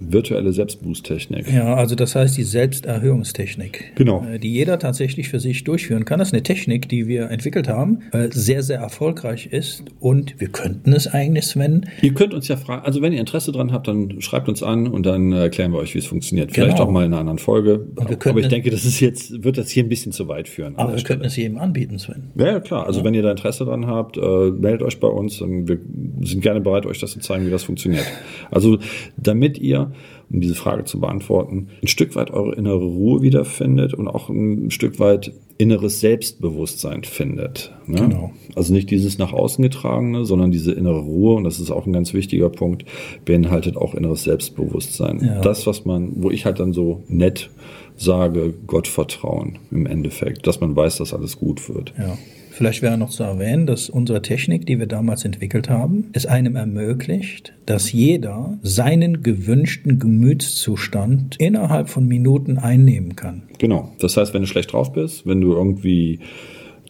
Virtuelle 0.00 0.52
Selbstboost-Technik. 0.52 1.52
Ja, 1.52 1.74
also 1.74 1.94
das 1.94 2.14
heißt 2.14 2.36
die 2.36 2.42
Selbsterhöhungstechnik. 2.42 3.92
Genau. 3.94 4.24
Äh, 4.24 4.38
die 4.38 4.52
jeder 4.52 4.78
tatsächlich 4.78 5.28
für 5.28 5.40
sich 5.40 5.64
durchführen 5.64 6.04
kann. 6.04 6.18
Das 6.18 6.28
ist 6.28 6.34
eine 6.34 6.42
Technik, 6.42 6.88
die 6.88 7.06
wir 7.06 7.30
entwickelt 7.30 7.68
haben, 7.68 8.00
äh, 8.12 8.28
sehr, 8.30 8.62
sehr 8.62 8.78
erfolgreich 8.78 9.46
ist 9.46 9.84
und 10.00 10.38
wir 10.38 10.48
könnten 10.48 10.92
es 10.92 11.06
eigentlich, 11.06 11.46
Sven. 11.46 11.86
Ihr 12.02 12.14
könnt 12.14 12.34
uns 12.34 12.48
ja 12.48 12.56
fragen, 12.56 12.84
also 12.84 13.02
wenn 13.02 13.12
ihr 13.12 13.20
Interesse 13.20 13.52
dran 13.52 13.72
habt, 13.72 13.88
dann 13.88 14.20
schreibt 14.20 14.48
uns 14.48 14.62
an 14.62 14.86
und 14.86 15.06
dann 15.06 15.32
erklären 15.32 15.72
wir 15.72 15.78
euch, 15.78 15.94
wie 15.94 15.98
es 15.98 16.06
funktioniert. 16.06 16.52
Vielleicht 16.52 16.76
genau. 16.76 16.88
auch 16.88 16.92
mal 16.92 17.04
in 17.04 17.12
einer 17.12 17.20
anderen 17.20 17.38
Folge. 17.38 17.86
Aber 17.96 18.40
ich 18.40 18.48
denke, 18.48 18.70
das 18.70 18.84
ist 18.84 19.00
jetzt, 19.00 19.44
wird 19.44 19.58
das 19.58 19.70
hier 19.70 19.84
ein 19.84 19.88
bisschen 19.88 20.12
zu 20.12 20.28
weit 20.28 20.48
führen. 20.48 20.76
Aber 20.76 20.96
wir 20.96 21.02
könnten 21.02 21.24
es 21.24 21.36
jedem 21.36 21.58
anbieten, 21.58 21.98
Sven. 21.98 22.30
Ja, 22.36 22.46
ja 22.46 22.60
klar. 22.60 22.86
Also 22.86 23.00
ja. 23.00 23.04
wenn 23.04 23.14
ihr 23.14 23.22
da 23.22 23.30
Interesse 23.30 23.64
dran 23.64 23.86
habt, 23.86 24.16
äh, 24.16 24.50
meldet 24.50 24.82
euch 24.82 25.00
bei 25.00 25.08
uns 25.08 25.40
und 25.40 25.68
wir 25.68 25.78
sind 26.22 26.42
gerne 26.42 26.60
bereit, 26.60 26.86
euch 26.86 26.98
das 27.00 27.12
zu 27.12 27.20
zeigen, 27.20 27.46
wie 27.46 27.50
das 27.50 27.64
funktioniert. 27.64 28.06
Also 28.50 28.78
damit 29.16 29.58
ihr 29.58 29.85
um 30.30 30.40
diese 30.40 30.54
Frage 30.54 30.84
zu 30.84 31.00
beantworten, 31.00 31.68
ein 31.82 31.88
Stück 31.88 32.16
weit 32.16 32.30
eure 32.30 32.54
innere 32.54 32.84
Ruhe 32.84 33.22
wiederfindet 33.22 33.94
und 33.94 34.08
auch 34.08 34.28
ein 34.28 34.70
Stück 34.70 34.98
weit 34.98 35.32
inneres 35.58 36.00
Selbstbewusstsein 36.00 37.04
findet. 37.04 37.72
Ne? 37.86 38.00
Genau. 38.00 38.32
Also 38.54 38.74
nicht 38.74 38.90
dieses 38.90 39.18
nach 39.18 39.32
außen 39.32 39.62
getragene, 39.62 40.24
sondern 40.24 40.50
diese 40.50 40.72
innere 40.72 41.00
Ruhe, 41.00 41.34
und 41.34 41.44
das 41.44 41.60
ist 41.60 41.70
auch 41.70 41.86
ein 41.86 41.92
ganz 41.92 42.12
wichtiger 42.12 42.50
Punkt, 42.50 42.84
beinhaltet 43.24 43.76
auch 43.76 43.94
inneres 43.94 44.24
Selbstbewusstsein. 44.24 45.20
Ja. 45.24 45.40
Das, 45.40 45.66
was 45.66 45.84
man, 45.84 46.12
wo 46.16 46.30
ich 46.30 46.44
halt 46.44 46.60
dann 46.60 46.72
so 46.72 47.02
nett 47.08 47.50
sage, 47.96 48.54
Gottvertrauen 48.66 49.58
im 49.70 49.86
Endeffekt, 49.86 50.46
dass 50.46 50.60
man 50.60 50.76
weiß, 50.76 50.96
dass 50.98 51.14
alles 51.14 51.38
gut 51.38 51.68
wird. 51.68 51.92
Ja. 51.98 52.16
Vielleicht 52.56 52.80
wäre 52.80 52.96
noch 52.96 53.10
zu 53.10 53.22
erwähnen, 53.22 53.66
dass 53.66 53.90
unsere 53.90 54.22
Technik, 54.22 54.64
die 54.64 54.78
wir 54.78 54.86
damals 54.86 55.26
entwickelt 55.26 55.68
haben, 55.68 56.06
es 56.14 56.24
einem 56.24 56.56
ermöglicht, 56.56 57.52
dass 57.66 57.92
jeder 57.92 58.58
seinen 58.62 59.22
gewünschten 59.22 59.98
Gemütszustand 59.98 61.36
innerhalb 61.38 61.90
von 61.90 62.08
Minuten 62.08 62.56
einnehmen 62.56 63.14
kann. 63.14 63.42
Genau. 63.58 63.92
Das 63.98 64.16
heißt, 64.16 64.32
wenn 64.32 64.40
du 64.40 64.48
schlecht 64.48 64.72
drauf 64.72 64.90
bist, 64.94 65.26
wenn 65.26 65.42
du 65.42 65.52
irgendwie 65.52 66.20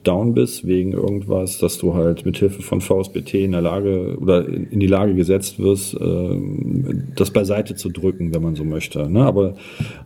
down 0.06 0.34
bist 0.34 0.66
wegen 0.66 0.92
irgendwas, 0.92 1.58
dass 1.58 1.78
du 1.78 1.94
halt 1.94 2.24
mit 2.24 2.36
Hilfe 2.36 2.62
von 2.62 2.80
VSBT 2.80 3.34
in 3.34 3.52
der 3.52 3.62
Lage 3.62 4.16
oder 4.20 4.46
in 4.46 4.80
die 4.80 4.86
Lage 4.86 5.14
gesetzt 5.14 5.58
wirst, 5.58 5.94
äh, 5.94 6.40
das 7.16 7.30
beiseite 7.30 7.74
zu 7.74 7.88
drücken, 7.88 8.34
wenn 8.34 8.42
man 8.42 8.54
so 8.54 8.64
möchte. 8.64 9.10
Ne? 9.10 9.24
Aber, 9.24 9.54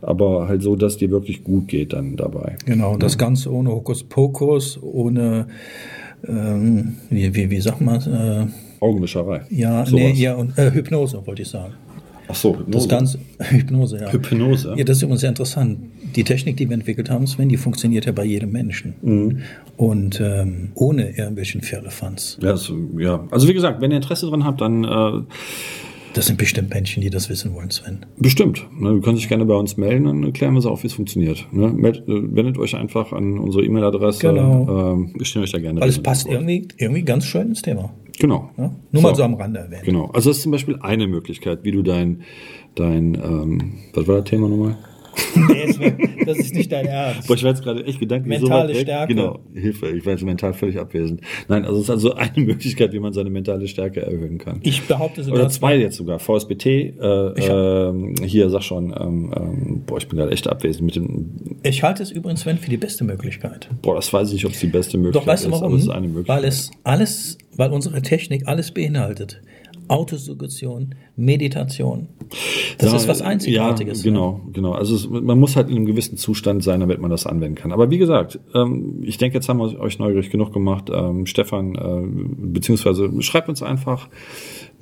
aber 0.01 0.47
halt 0.47 0.61
so, 0.61 0.75
dass 0.75 0.97
dir 0.97 1.11
wirklich 1.11 1.43
gut 1.43 1.67
geht 1.67 1.93
dann 1.93 2.15
dabei. 2.15 2.55
Genau, 2.65 2.97
das 2.97 3.17
Ganze 3.17 3.51
ohne 3.51 3.71
Hokuspokus, 3.71 4.79
ohne, 4.81 5.47
ähm, 6.27 6.95
wie, 7.09 7.33
wie, 7.35 7.49
wie 7.49 7.61
sagt 7.61 7.81
man 7.81 8.01
äh, 8.01 8.47
Augenwischerei. 8.83 9.41
Ja, 9.49 9.85
nee, 9.91 10.11
ja, 10.13 10.33
und 10.33 10.57
äh, 10.57 10.71
Hypnose 10.71 11.21
wollte 11.25 11.43
ich 11.43 11.49
sagen. 11.49 11.73
Ach 12.31 12.35
so, 12.35 12.57
Hypnose. 12.57 12.87
Das 12.87 12.87
Ganze, 12.87 13.19
Hypnose, 13.39 13.97
ja. 13.99 14.11
Hypnose. 14.11 14.73
Ja, 14.77 14.83
das 14.85 14.97
ist 14.97 15.03
übrigens 15.03 15.21
sehr 15.21 15.29
interessant. 15.29 15.79
Die 16.15 16.23
Technik, 16.23 16.57
die 16.57 16.69
wir 16.69 16.73
entwickelt 16.73 17.09
haben, 17.09 17.27
Sven, 17.27 17.49
die 17.49 17.57
funktioniert 17.57 18.05
ja 18.05 18.13
bei 18.13 18.23
jedem 18.23 18.51
Menschen. 18.51 18.93
Mhm. 19.01 19.41
Und 19.75 20.21
ähm, 20.21 20.69
ohne 20.75 21.09
irgendwelchen 21.09 21.61
Firlefanz. 21.61 22.37
Ja, 22.41 22.55
so, 22.55 22.75
ja, 22.97 23.27
also 23.31 23.47
wie 23.47 23.53
gesagt, 23.53 23.81
wenn 23.81 23.91
ihr 23.91 23.97
Interesse 23.97 24.27
dran 24.27 24.45
habt, 24.45 24.61
dann 24.61 24.83
äh, 24.83 25.21
Das 26.13 26.25
sind 26.27 26.37
bestimmt 26.37 26.69
Menschen, 26.73 27.01
die 27.01 27.09
das 27.09 27.29
wissen 27.29 27.53
wollen, 27.53 27.69
Sven. 27.71 28.05
bestimmt. 28.17 28.67
Ne, 28.77 28.89
du 28.89 29.01
kannst 29.01 29.21
dich 29.21 29.29
gerne 29.29 29.45
bei 29.45 29.55
uns 29.55 29.77
melden, 29.77 30.05
dann 30.05 30.23
erklären 30.23 30.53
wir 30.53 30.59
es 30.59 30.65
auch, 30.65 30.83
wie 30.83 30.87
es 30.87 30.93
funktioniert. 30.93 31.47
Ne? 31.51 31.69
Meld, 31.69 31.99
äh, 32.07 32.35
wendet 32.35 32.57
euch 32.57 32.75
einfach 32.75 33.13
an 33.13 33.39
unsere 33.39 33.63
E-Mail-Adresse. 33.63 34.27
Genau. 34.27 34.93
Ähm, 34.93 35.11
wir 35.15 35.25
stehen 35.25 35.41
euch 35.41 35.51
da 35.51 35.59
gerne. 35.59 35.79
Weil 35.79 35.89
es 35.89 36.01
passt 36.01 36.27
irgendwie, 36.27 36.67
irgendwie 36.77 37.03
ganz 37.03 37.25
schön 37.25 37.49
ins 37.49 37.61
Thema. 37.61 37.93
Genau. 38.19 38.51
Ja? 38.57 38.71
Nur 38.91 39.01
mal 39.01 39.15
so 39.15 39.23
am 39.23 39.35
Rande 39.35 39.61
erwähnt. 39.61 39.83
Genau. 39.83 40.05
Also 40.13 40.29
das 40.29 40.37
ist 40.37 40.43
zum 40.43 40.51
Beispiel 40.51 40.77
eine 40.81 41.07
Möglichkeit, 41.07 41.63
wie 41.63 41.71
du 41.71 41.81
dein, 41.81 42.21
dein 42.75 43.15
ähm, 43.15 43.73
was 43.93 44.07
war 44.07 44.17
das 44.17 44.29
Thema 44.29 44.47
nochmal? 44.47 44.77
Nee, 45.81 46.25
das 46.25 46.37
ist 46.37 46.53
nicht 46.53 46.71
dein 46.71 46.85
Ernst. 46.85 47.27
Boah, 47.27 47.35
ich 47.35 47.43
war 47.43 47.49
jetzt 47.51 47.63
gerade 47.63 47.83
echt 47.85 47.99
gedanklich 47.99 48.41
Mentale 48.41 48.73
so. 48.73 48.79
Stärke. 48.81 49.13
Genau, 49.15 49.39
Hilfe. 49.53 49.89
Ich 49.89 50.05
war 50.05 50.13
jetzt 50.13 50.23
mental 50.23 50.53
völlig 50.53 50.79
abwesend. 50.79 51.21
Nein, 51.47 51.65
also 51.65 51.77
es 51.77 51.83
ist 51.83 51.89
also 51.89 52.13
eine 52.13 52.31
Möglichkeit, 52.45 52.93
wie 52.93 52.99
man 52.99 53.13
seine 53.13 53.29
mentale 53.29 53.67
Stärke 53.67 54.01
erhöhen 54.01 54.37
kann. 54.37 54.59
Ich 54.63 54.83
behaupte 54.83 55.23
sogar, 55.23 55.41
Oder 55.41 55.49
zwei 55.49 55.77
jetzt 55.77 55.97
sogar. 55.97 56.19
VSBT, 56.19 56.65
äh, 56.65 56.91
ähm, 56.99 58.15
hier, 58.23 58.49
sag 58.49 58.63
schon, 58.63 58.93
ähm, 58.99 59.33
ähm, 59.35 59.83
boah, 59.85 59.97
ich 59.97 60.07
bin 60.07 60.19
gerade 60.19 60.31
echt 60.31 60.47
abwesend 60.47 60.85
mit 60.85 60.95
dem, 60.95 61.31
ich 61.63 61.83
halte 61.83 62.03
es 62.03 62.11
übrigens, 62.11 62.41
Sven, 62.41 62.57
für 62.57 62.69
die 62.69 62.77
beste 62.77 63.03
Möglichkeit. 63.03 63.69
boah, 63.81 63.95
das 63.95 64.11
weiß 64.11 64.29
ich 64.29 64.35
nicht, 64.35 64.45
ob 64.45 64.51
es 64.51 64.59
die 64.59 64.67
beste 64.67 64.97
Möglichkeit 64.97 65.21
Doch, 65.23 65.27
weißt 65.31 65.45
du 65.45 65.49
ist, 65.49 65.53
warum? 65.53 65.65
aber 65.67 65.75
es 65.75 65.83
ist 65.83 65.89
eine 65.89 66.07
Möglichkeit. 66.07 66.37
Weil 66.37 66.45
es 66.45 66.71
alles, 66.83 67.37
weil 67.55 67.71
unsere 67.71 68.01
Technik 68.01 68.47
alles 68.47 68.71
beinhaltet. 68.71 69.41
Autosuggestion, 69.91 70.95
Meditation. 71.17 72.07
Das 72.77 72.91
Ja, 72.91 72.97
ist 72.97 73.07
was 73.09 73.21
Einzigartiges. 73.21 74.05
Ja, 74.05 74.11
ne? 74.11 74.17
genau, 74.17 74.41
genau. 74.53 74.71
Also 74.71 74.95
es, 74.95 75.09
man 75.09 75.37
muss 75.37 75.57
halt 75.57 75.69
in 75.69 75.75
einem 75.75 75.85
gewissen 75.85 76.15
Zustand 76.17 76.63
sein, 76.63 76.79
damit 76.79 77.01
man 77.01 77.11
das 77.11 77.25
anwenden 77.25 77.55
kann. 77.55 77.73
Aber 77.73 77.91
wie 77.91 77.97
gesagt, 77.97 78.39
ähm, 78.55 79.01
ich 79.03 79.17
denke, 79.17 79.35
jetzt 79.37 79.49
haben 79.49 79.59
wir 79.59 79.77
euch 79.79 79.99
neugierig 79.99 80.29
genug 80.29 80.53
gemacht. 80.53 80.89
Ähm, 80.93 81.25
Stefan, 81.25 81.75
äh, 81.75 82.07
beziehungsweise 82.53 83.09
schreibt 83.21 83.49
uns 83.49 83.61
einfach. 83.61 84.07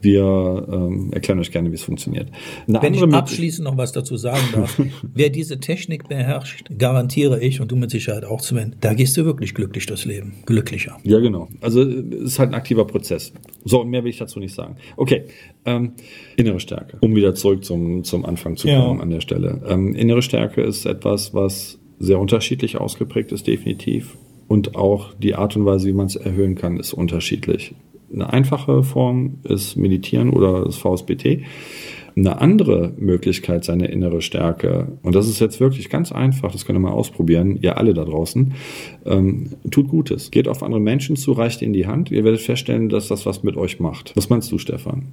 Wir 0.02 0.68
ähm, 0.72 1.12
erklären 1.12 1.40
euch 1.40 1.52
gerne, 1.52 1.72
wie 1.72 1.76
es 1.76 1.84
funktioniert. 1.84 2.30
Eine 2.68 2.82
Wenn 2.82 2.94
ich 2.94 3.04
abschließend 3.04 3.66
noch 3.68 3.78
was 3.78 3.92
dazu 3.92 4.18
sagen 4.18 4.44
darf, 4.54 4.82
wer 5.14 5.30
diese 5.30 5.60
Technik 5.60 6.08
beherrscht, 6.08 6.70
garantiere 6.78 7.42
ich 7.42 7.62
und 7.62 7.72
du 7.72 7.76
mit 7.76 7.92
Sicherheit 7.92 8.26
auch, 8.26 8.42
Sven, 8.42 8.76
da 8.82 8.94
gehst 8.94 9.18
du 9.18 9.26
wirklich 9.26 9.54
glücklich 9.54 9.86
durchs 9.86 10.06
Leben. 10.06 10.36
Glücklicher. 10.46 10.98
Ja, 11.04 11.20
genau. 11.20 11.50
Also 11.62 11.82
es 11.82 12.22
ist 12.22 12.40
halt 12.40 12.52
ein 12.52 12.56
aktiver 12.56 12.86
Prozess. 12.86 13.34
So, 13.66 13.82
und 13.82 13.90
mehr 13.90 14.04
will 14.04 14.10
ich 14.10 14.18
dazu 14.18 14.40
nicht 14.40 14.56
sagen. 14.56 14.78
Okay, 14.98 15.24
ähm, 15.66 15.94
innere 16.38 16.60
Stärke. 16.60 16.98
Um 17.02 17.16
wieder 17.16 17.36
zurück 17.36 17.66
zum, 17.66 18.04
zum 18.04 18.26
Anfang 18.26 18.56
zu 18.56 18.68
Ja. 18.68 18.82
kommen 18.82 19.02
an 19.02 19.10
der 19.10 19.22
Stelle. 19.22 19.62
Ähm, 19.68 19.94
innere 19.96 20.22
Stärke 20.22 20.62
ist 20.62 20.86
etwas, 20.86 21.34
was 21.34 21.80
sehr 22.00 22.20
unterschiedlich 22.20 22.78
ausgeprägt 22.78 23.32
ist, 23.32 23.48
definitiv. 23.48 24.18
Und 24.48 24.76
auch 24.76 25.14
die 25.14 25.36
Art 25.36 25.56
und 25.56 25.66
Weise, 25.66 25.88
wie 25.88 25.94
man 25.94 26.08
es 26.08 26.16
erhöhen 26.16 26.56
kann, 26.56 26.78
ist 26.78 26.94
unterschiedlich. 26.94 27.76
Eine 28.12 28.32
einfache 28.32 28.84
Form 28.84 29.40
ist 29.44 29.76
Meditieren 29.76 30.32
oder 30.32 30.66
das 30.66 30.78
VSBT. 30.78 31.44
Eine 32.16 32.42
andere 32.42 32.94
Möglichkeit, 32.98 33.64
seine 33.64 33.88
innere 33.88 34.22
Stärke, 34.22 34.88
und 35.04 35.16
das 35.16 35.28
ist 35.28 35.40
jetzt 35.40 35.60
wirklich 35.60 35.90
ganz 35.90 36.12
einfach, 36.12 36.52
das 36.52 36.66
könnt 36.66 36.78
ihr 36.78 36.82
mal 36.82 36.92
ausprobieren, 36.92 37.58
ihr 37.62 37.78
alle 37.78 37.94
da 37.94 38.06
draußen, 38.06 38.54
ähm, 39.06 39.52
tut 39.72 39.88
Gutes. 39.88 40.32
Geht 40.32 40.48
auf 40.48 40.64
andere 40.64 40.80
Menschen 40.80 41.16
zu, 41.16 41.32
reicht 41.32 41.62
ihnen 41.62 41.74
die 41.74 41.88
Hand. 41.88 42.12
Ihr 42.12 42.24
werdet 42.24 42.42
feststellen, 42.42 42.90
dass 42.90 43.08
das 43.08 43.26
was 43.26 43.44
mit 43.44 43.58
euch 43.58 43.80
macht. 43.80 44.16
Was 44.16 44.30
meinst 44.30 44.52
du, 44.52 44.58
Stefan? 44.58 45.04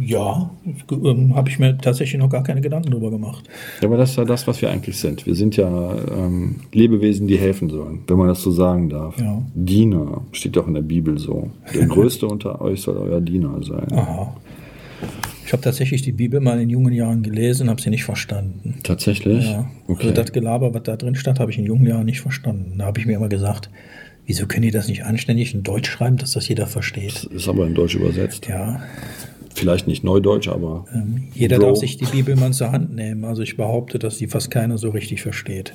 Ja, 0.00 0.50
ähm, 0.90 1.36
habe 1.36 1.48
ich 1.48 1.58
mir 1.58 1.78
tatsächlich 1.78 2.20
noch 2.20 2.28
gar 2.28 2.42
keine 2.42 2.60
Gedanken 2.60 2.90
drüber 2.90 3.10
gemacht. 3.10 3.44
Ja, 3.80 3.88
aber 3.88 3.96
das 3.96 4.10
ist 4.10 4.16
ja 4.16 4.24
das, 4.24 4.46
was 4.46 4.60
wir 4.60 4.70
eigentlich 4.70 4.98
sind. 4.98 5.24
Wir 5.26 5.34
sind 5.34 5.56
ja 5.56 5.94
ähm, 5.94 6.56
Lebewesen, 6.72 7.26
die 7.26 7.38
helfen 7.38 7.70
sollen, 7.70 8.00
wenn 8.06 8.16
man 8.16 8.28
das 8.28 8.42
so 8.42 8.50
sagen 8.50 8.88
darf. 8.88 9.18
Ja. 9.20 9.42
Diener, 9.54 10.22
steht 10.32 10.56
doch 10.56 10.66
in 10.66 10.74
der 10.74 10.82
Bibel 10.82 11.18
so. 11.18 11.50
Der 11.74 11.86
Größte 11.86 12.26
unter 12.26 12.60
euch 12.60 12.82
soll 12.82 12.96
euer 12.96 13.20
Diener 13.20 13.62
sein. 13.62 13.92
Aha. 13.92 14.34
Ich 15.46 15.52
habe 15.52 15.62
tatsächlich 15.62 16.02
die 16.02 16.12
Bibel 16.12 16.40
mal 16.40 16.60
in 16.60 16.70
jungen 16.70 16.92
Jahren 16.92 17.22
gelesen, 17.22 17.68
habe 17.68 17.80
sie 17.80 17.90
nicht 17.90 18.04
verstanden. 18.04 18.78
Tatsächlich? 18.82 19.44
Ja. 19.44 19.70
Okay. 19.86 20.08
Also 20.08 20.14
das 20.14 20.32
Gelaber, 20.32 20.72
was 20.72 20.82
da 20.84 20.96
drin 20.96 21.14
stand, 21.14 21.38
habe 21.38 21.50
ich 21.50 21.58
in 21.58 21.64
jungen 21.64 21.86
Jahren 21.86 22.06
nicht 22.06 22.20
verstanden. 22.20 22.78
Da 22.78 22.86
habe 22.86 22.98
ich 22.98 23.06
mir 23.06 23.16
immer 23.16 23.28
gesagt, 23.28 23.68
wieso 24.26 24.46
können 24.46 24.62
die 24.62 24.70
das 24.70 24.88
nicht 24.88 25.04
anständig 25.04 25.54
in 25.54 25.62
Deutsch 25.62 25.90
schreiben, 25.90 26.16
dass 26.16 26.32
das 26.32 26.48
jeder 26.48 26.66
versteht? 26.66 27.24
ist 27.24 27.48
aber 27.48 27.66
in 27.66 27.74
Deutsch 27.74 27.94
übersetzt. 27.94 28.46
Ja, 28.46 28.82
Vielleicht 29.54 29.86
nicht 29.86 30.02
Neudeutsch, 30.02 30.48
aber 30.48 30.84
ähm, 30.92 31.28
jeder 31.32 31.58
Bro. 31.58 31.66
darf 31.68 31.76
sich 31.78 31.96
die 31.96 32.06
Bibel 32.06 32.34
mal 32.34 32.52
zur 32.52 32.72
Hand 32.72 32.92
nehmen. 32.94 33.24
Also 33.24 33.42
ich 33.42 33.56
behaupte, 33.56 34.00
dass 34.00 34.18
die 34.18 34.26
fast 34.26 34.50
keiner 34.50 34.78
so 34.78 34.90
richtig 34.90 35.22
versteht. 35.22 35.74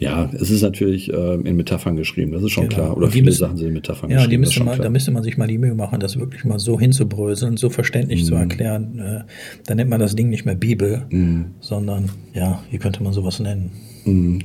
Ja, 0.00 0.28
es 0.32 0.50
ist 0.50 0.62
natürlich 0.62 1.12
äh, 1.12 1.34
in 1.34 1.56
Metaphern 1.56 1.94
geschrieben, 1.96 2.32
das 2.32 2.42
ist 2.42 2.50
schon 2.50 2.68
Genau. 2.68 2.74
klar. 2.74 2.96
Oder 2.96 3.10
viele 3.10 3.26
müssen- 3.26 3.38
Sachen 3.38 3.56
sind 3.56 3.68
in 3.68 3.74
Metaphern 3.74 4.10
Ja, 4.10 4.16
geschrieben. 4.16 4.42
ist 4.42 4.58
müsste 4.58 4.82
da 4.82 4.90
müsste 4.90 5.10
man 5.12 5.22
sich 5.22 5.36
mal 5.38 5.46
die 5.46 5.58
Mühe 5.58 5.74
machen, 5.74 6.00
das 6.00 6.18
wirklich 6.18 6.44
mal 6.44 6.58
so 6.58 6.80
hinzubröseln, 6.80 7.56
so 7.56 7.70
verständlich 7.70 8.22
Mhm. 8.22 8.26
zu 8.26 8.34
erklären. 8.34 8.98
Äh, 8.98 9.20
dann 9.66 9.76
nennt 9.76 9.90
man 9.90 10.00
das 10.00 10.16
Ding 10.16 10.28
nicht 10.30 10.44
mehr 10.46 10.54
Bibel, 10.56 11.02
Mhm. 11.10 11.46
sondern, 11.60 12.10
ja, 12.34 12.62
wie 12.70 12.78
könnte 12.78 13.02
man 13.02 13.12
sowas 13.12 13.38
nennen? 13.40 13.70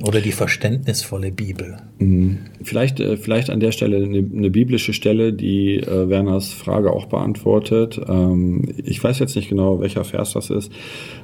Oder 0.02 0.20
die 0.20 0.32
verständnisvolle 0.32 1.30
Bibel. 1.32 1.76
Mhm. 1.98 2.38
Vielleicht, 2.62 3.00
äh, 3.00 3.16
vielleicht 3.16 3.50
an 3.50 3.60
der 3.60 3.72
Stelle 3.72 3.96
eine, 3.96 4.18
eine 4.18 4.50
biblische 4.50 4.92
Stelle, 4.92 5.32
die 5.32 5.78
äh, 5.78 6.08
Werners 6.08 6.52
Frage 6.52 6.92
auch 6.92 7.06
beantwortet. 7.06 8.00
Ähm, 8.08 8.62
ich 8.84 9.02
weiß 9.02 9.18
jetzt 9.18 9.36
nicht 9.36 9.48
genau, 9.48 9.80
welcher 9.80 10.04
Vers 10.04 10.32
das 10.32 10.50
ist 10.50 10.72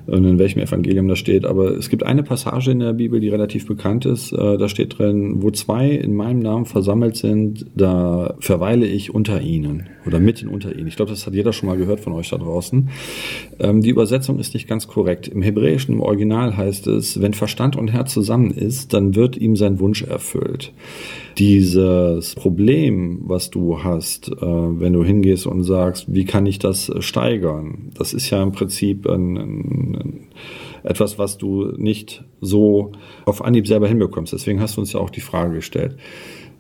und 0.06 0.24
in 0.24 0.38
welchem 0.38 0.60
Evangelium 0.60 1.08
das 1.08 1.18
steht, 1.18 1.44
aber 1.44 1.76
es 1.76 1.88
gibt 1.88 2.04
eine 2.04 2.22
Passage 2.22 2.70
in 2.70 2.80
der 2.80 2.92
Bibel, 2.92 3.20
die 3.20 3.28
relativ 3.28 3.66
bekannt 3.66 4.06
ist. 4.06 4.32
Äh, 4.32 4.58
da 4.58 4.68
steht 4.68 4.98
drin, 4.98 5.42
wo 5.42 5.50
zwei 5.50 5.90
in 5.90 6.14
meinem 6.14 6.40
Namen 6.40 6.66
versammelt 6.66 7.16
sind, 7.16 7.66
da 7.74 8.34
verweile 8.40 8.86
ich 8.86 9.14
unter 9.14 9.40
ihnen 9.40 9.88
oder 10.06 10.18
mitten 10.18 10.48
unter 10.48 10.74
ihnen. 10.74 10.86
Ich 10.86 10.96
glaube, 10.96 11.10
das 11.10 11.26
hat 11.26 11.34
jeder 11.34 11.52
schon 11.52 11.68
mal 11.68 11.76
gehört 11.76 12.00
von 12.00 12.12
euch 12.12 12.30
da 12.30 12.38
draußen. 12.38 12.88
Ähm, 13.58 13.82
die 13.82 13.90
Übersetzung 13.90 14.38
ist 14.38 14.54
nicht 14.54 14.68
ganz 14.68 14.88
korrekt. 14.88 15.28
Im 15.28 15.42
Hebräischen, 15.42 15.94
im 15.94 16.00
Original 16.00 16.56
heißt 16.56 16.86
es, 16.88 17.20
wenn 17.20 17.34
Verstand 17.34 17.76
und 17.76 17.88
Herz 17.88 18.12
zusammen 18.12 18.50
ist, 18.50 18.92
dann 18.92 19.14
wird 19.14 19.36
ihm 19.36 19.56
sein 19.56 19.80
Wunsch 19.80 20.02
erfüllt. 20.02 20.72
Dieses 21.38 22.34
Problem, 22.34 23.20
was 23.24 23.50
du 23.50 23.82
hast, 23.82 24.28
äh, 24.28 24.40
wenn 24.40 24.92
du 24.92 25.04
hingehst 25.04 25.46
und 25.46 25.62
sagst, 25.62 26.12
wie 26.12 26.24
kann 26.24 26.46
ich 26.46 26.58
das 26.58 26.88
äh, 26.88 27.00
steigern? 27.00 27.90
Das 27.94 28.12
ist 28.12 28.30
ja 28.30 28.42
im 28.42 28.52
Prinzip 28.52 29.06
ein, 29.06 29.36
ein, 29.36 29.94
ein, 29.94 30.20
etwas, 30.84 31.18
was 31.18 31.38
du 31.38 31.72
nicht 31.76 32.24
so 32.40 32.92
auf 33.24 33.44
Anhieb 33.44 33.66
selber 33.66 33.88
hinbekommst. 33.88 34.32
Deswegen 34.32 34.60
hast 34.60 34.76
du 34.76 34.80
uns 34.80 34.92
ja 34.92 35.00
auch 35.00 35.10
die 35.10 35.20
Frage 35.20 35.54
gestellt. 35.54 35.96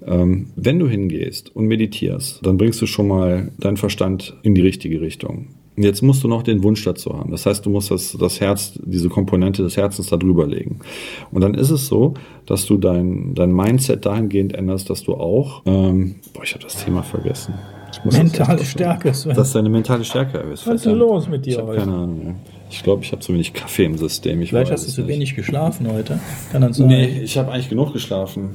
Ähm, 0.06 0.50
wenn 0.56 0.78
du 0.78 0.88
hingehst 0.88 1.54
und 1.54 1.66
meditierst, 1.66 2.40
dann 2.44 2.56
bringst 2.56 2.80
du 2.82 2.86
schon 2.86 3.08
mal 3.08 3.50
deinen 3.58 3.76
Verstand 3.76 4.36
in 4.42 4.54
die 4.54 4.60
richtige 4.62 5.00
Richtung. 5.00 5.48
Jetzt 5.76 6.02
musst 6.02 6.22
du 6.22 6.28
noch 6.28 6.42
den 6.42 6.62
Wunsch 6.62 6.84
dazu 6.84 7.16
haben. 7.16 7.30
Das 7.30 7.46
heißt, 7.46 7.64
du 7.64 7.70
musst 7.70 7.90
das, 7.90 8.14
das 8.20 8.40
Herz, 8.40 8.78
diese 8.84 9.08
Komponente 9.08 9.62
des 9.62 9.76
Herzens 9.78 10.08
da 10.08 10.18
drüber 10.18 10.46
legen. 10.46 10.80
Und 11.30 11.40
dann 11.40 11.54
ist 11.54 11.70
es 11.70 11.86
so, 11.86 12.12
dass 12.44 12.66
du 12.66 12.76
dein, 12.76 13.34
dein 13.34 13.52
Mindset 13.54 14.04
dahingehend 14.04 14.54
änderst, 14.54 14.90
dass 14.90 15.02
du 15.02 15.14
auch, 15.14 15.62
ähm, 15.64 16.16
boah, 16.34 16.42
ich 16.44 16.52
habe 16.52 16.62
das 16.64 16.84
Thema 16.84 17.02
vergessen. 17.02 17.54
Das 18.04 18.16
Mentale 18.18 18.58
erst- 18.58 18.70
Stärke, 18.70 19.14
Sven. 19.14 19.34
Dass 19.34 19.52
deine 19.52 19.70
mentale 19.70 20.04
Stärke 20.04 20.38
erhöht. 20.38 20.60
Was 20.66 20.74
ist 20.74 20.84
denn 20.86 20.96
los 20.96 21.28
mit 21.28 21.46
dir 21.46 21.58
Ich 21.58 21.62
heute? 21.62 21.78
keine 21.80 21.92
Ahnung. 21.94 22.36
Ich 22.70 22.82
glaube, 22.82 23.02
ich 23.04 23.12
habe 23.12 23.20
zu 23.22 23.32
wenig 23.32 23.52
Kaffee 23.54 23.84
im 23.84 23.96
System. 23.96 24.40
Ich 24.42 24.50
Vielleicht 24.50 24.72
hast 24.72 24.86
du 24.86 24.92
zu 24.92 25.06
wenig 25.08 25.34
geschlafen 25.34 25.90
heute. 25.90 26.18
Kann 26.52 26.62
das 26.62 26.76
sein? 26.76 26.86
Nee, 26.88 27.20
ich 27.22 27.36
habe 27.38 27.50
eigentlich 27.52 27.68
genug 27.70 27.92
geschlafen. 27.94 28.50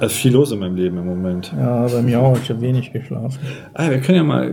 Es 0.00 0.12
ist 0.12 0.18
viel 0.18 0.32
los 0.32 0.52
in 0.52 0.58
meinem 0.58 0.76
Leben 0.76 0.98
im 0.98 1.06
Moment. 1.06 1.52
Ja, 1.56 1.86
bei 1.86 2.02
mir 2.02 2.20
auch. 2.20 2.36
Ich 2.36 2.50
habe 2.50 2.60
wenig 2.60 2.92
geschlafen. 2.92 3.38
Ah, 3.74 3.90
wir 3.90 4.00
können 4.00 4.16
ja 4.16 4.24
mal, 4.24 4.48
äh, 4.48 4.52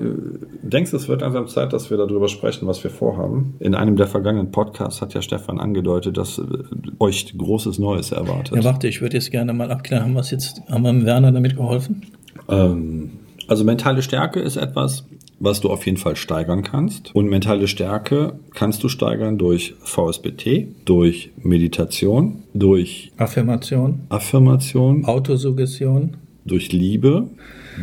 denkst 0.62 0.92
du, 0.92 0.98
es 0.98 1.08
wird 1.08 1.22
langsam 1.22 1.48
Zeit, 1.48 1.74
dass 1.74 1.90
wir 1.90 1.98
darüber 1.98 2.28
sprechen, 2.28 2.68
was 2.68 2.84
wir 2.84 2.92
vorhaben? 2.92 3.56
In 3.60 3.76
einem 3.76 3.96
der 3.96 4.08
vergangenen 4.08 4.52
Podcasts 4.52 5.02
hat 5.02 5.14
ja 5.14 5.22
Stefan 5.22 5.60
angedeutet, 5.60 6.18
dass 6.18 6.38
äh, 6.38 6.44
euch 7.00 7.38
großes 7.38 7.80
Neues 7.80 8.12
erwartet. 8.12 8.56
Ja, 8.56 8.64
warte, 8.64 8.88
ich 8.88 9.02
würde 9.02 9.18
jetzt 9.18 9.32
gerne 9.32 9.54
mal 9.54 9.72
abklären. 9.72 10.04
Haben 10.04 10.14
wir 10.14 10.22
jetzt, 10.22 10.62
haben 10.70 10.84
wir 10.84 11.06
Werner 11.06 11.32
damit 11.32 11.56
geholfen? 11.58 12.04
Ähm, 12.48 13.12
also 13.48 13.64
mentale 13.64 14.02
Stärke 14.02 14.40
ist 14.40 14.56
etwas, 14.56 15.06
was 15.44 15.60
du 15.60 15.70
auf 15.70 15.86
jeden 15.86 15.98
Fall 15.98 16.16
steigern 16.16 16.64
kannst. 16.64 17.14
Und 17.14 17.30
mentale 17.30 17.68
Stärke 17.68 18.40
kannst 18.54 18.82
du 18.84 18.88
steigern 18.88 19.38
durch 19.38 19.76
VSBT, 19.84 20.68
durch 20.86 21.32
Meditation, 21.42 22.44
durch 22.54 23.12
Affirmation, 23.18 24.02
Affirmation, 24.10 25.04
Autosuggestion. 25.04 26.16
durch 26.46 26.72
Liebe, 26.72 27.28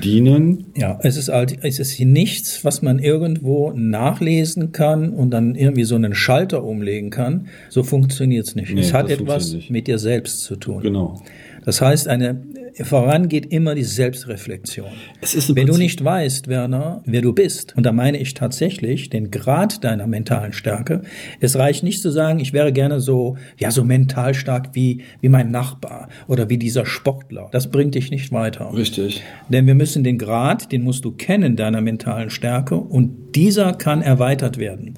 Dienen. 0.02 0.66
Ja, 0.76 0.98
es 1.02 1.16
ist 1.16 1.28
halt, 1.28 1.58
es 1.62 1.78
ist 1.78 2.00
nichts, 2.00 2.64
was 2.64 2.80
man 2.80 2.98
irgendwo 2.98 3.72
nachlesen 3.74 4.72
kann 4.72 5.12
und 5.12 5.30
dann 5.30 5.54
irgendwie 5.54 5.84
so 5.84 5.96
einen 5.96 6.14
Schalter 6.14 6.64
umlegen 6.64 7.10
kann. 7.10 7.48
So 7.68 7.82
funktioniert 7.82 8.46
es 8.46 8.54
nicht. 8.54 8.72
Nee, 8.72 8.80
es 8.80 8.94
hat 8.94 9.10
etwas 9.10 9.52
nicht. 9.52 9.70
mit 9.70 9.86
dir 9.86 9.98
selbst 9.98 10.42
zu 10.42 10.56
tun. 10.56 10.80
Genau. 10.82 11.20
Das 11.64 11.80
heißt, 11.80 12.08
eine 12.08 12.42
voran 12.82 13.28
geht 13.28 13.46
immer 13.52 13.74
die 13.74 13.84
Selbstreflexion. 13.84 14.88
Es 15.20 15.34
ist 15.34 15.50
im 15.50 15.56
Wenn 15.56 15.66
du 15.66 15.76
nicht 15.76 16.02
weißt, 16.02 16.48
Werner, 16.48 17.02
wer 17.04 17.20
du 17.20 17.32
bist, 17.32 17.76
und 17.76 17.84
da 17.84 17.92
meine 17.92 18.18
ich 18.18 18.34
tatsächlich 18.34 19.10
den 19.10 19.30
Grad 19.30 19.84
deiner 19.84 20.06
mentalen 20.06 20.52
Stärke, 20.52 21.02
es 21.40 21.56
reicht 21.56 21.82
nicht 21.82 22.00
zu 22.00 22.10
sagen, 22.10 22.40
ich 22.40 22.52
wäre 22.52 22.72
gerne 22.72 23.00
so, 23.00 23.36
ja, 23.58 23.70
so 23.70 23.84
mental 23.84 24.34
stark 24.34 24.70
wie, 24.72 25.02
wie 25.20 25.28
mein 25.28 25.50
Nachbar 25.50 26.08
oder 26.28 26.48
wie 26.48 26.58
dieser 26.58 26.86
Sportler. 26.86 27.48
Das 27.52 27.70
bringt 27.70 27.94
dich 27.94 28.10
nicht 28.10 28.32
weiter. 28.32 28.72
Richtig. 28.74 29.22
Denn 29.48 29.66
wir 29.66 29.74
müssen 29.74 30.04
den 30.04 30.18
Grad, 30.18 30.72
den 30.72 30.82
musst 30.82 31.04
du 31.04 31.12
kennen, 31.12 31.56
deiner 31.56 31.80
mentalen 31.80 32.30
Stärke, 32.30 32.76
und 32.76 33.34
dieser 33.34 33.72
kann 33.72 34.02
erweitert 34.02 34.58
werden. 34.58 34.94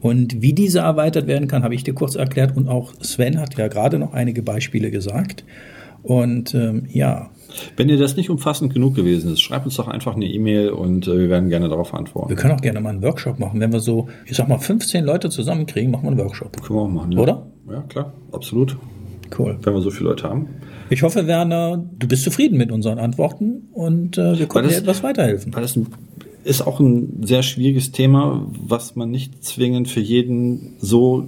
Und 0.00 0.42
wie 0.42 0.52
dieser 0.52 0.82
erweitert 0.82 1.28
werden 1.28 1.46
kann, 1.46 1.62
habe 1.62 1.74
ich 1.74 1.84
dir 1.84 1.94
kurz 1.94 2.16
erklärt, 2.16 2.56
und 2.56 2.68
auch 2.68 2.92
Sven 3.00 3.40
hat 3.40 3.56
ja 3.56 3.68
gerade 3.68 3.98
noch 3.98 4.12
einige 4.12 4.42
Beispiele 4.42 4.90
gesagt. 4.90 5.44
Und 6.02 6.54
ähm, 6.54 6.86
ja, 6.90 7.30
Wenn 7.76 7.88
dir 7.88 7.96
das 7.98 8.16
nicht 8.16 8.28
umfassend 8.30 8.72
genug 8.74 8.94
gewesen 8.94 9.32
ist, 9.32 9.40
schreib 9.40 9.64
uns 9.64 9.76
doch 9.76 9.86
einfach 9.88 10.16
eine 10.16 10.26
E-Mail 10.26 10.70
und 10.70 11.06
äh, 11.06 11.18
wir 11.18 11.28
werden 11.28 11.48
gerne 11.48 11.68
darauf 11.68 11.92
wir 11.92 11.98
antworten. 11.98 12.34
können 12.34 12.54
auch 12.54 12.60
gerne 12.60 12.80
mal 12.80 12.90
einen 12.90 13.02
Workshop 13.02 13.38
machen. 13.38 13.60
Wenn 13.60 13.72
wir 13.72 13.80
so, 13.80 14.08
ich 14.26 14.36
sag 14.36 14.48
mal, 14.48 14.58
15 14.58 15.04
Leute 15.04 15.30
zusammenkriegen, 15.30 15.90
machen 15.90 16.04
wir 16.04 16.10
einen 16.10 16.18
Workshop. 16.20 16.60
Können 16.62 16.78
wir 16.78 16.82
auch 16.82 16.88
machen. 16.88 17.12
Ja. 17.12 17.20
Oder? 17.20 17.46
Ja, 17.70 17.80
klar. 17.82 18.12
Absolut. 18.32 18.76
Cool. 19.38 19.58
Wenn 19.62 19.72
wir 19.74 19.80
so 19.80 19.90
viele 19.90 20.10
Leute 20.10 20.28
haben. 20.28 20.48
Ich 20.90 21.02
hoffe, 21.02 21.26
Werner, 21.26 21.82
du 21.98 22.06
bist 22.08 22.24
zufrieden 22.24 22.58
mit 22.58 22.70
unseren 22.72 22.98
Antworten 22.98 23.68
und 23.72 24.18
äh, 24.18 24.38
wir 24.38 24.46
konnten 24.46 24.68
das- 24.68 24.76
dir 24.78 24.82
etwas 24.82 25.02
weiterhelfen. 25.02 25.54
Weil 25.54 25.62
das 25.62 25.78
ist 26.44 26.66
auch 26.66 26.80
ein 26.80 27.22
sehr 27.22 27.42
schwieriges 27.42 27.92
Thema, 27.92 28.44
was 28.66 28.96
man 28.96 29.10
nicht 29.10 29.42
zwingend 29.44 29.88
für 29.88 30.00
jeden 30.00 30.74
so 30.80 31.26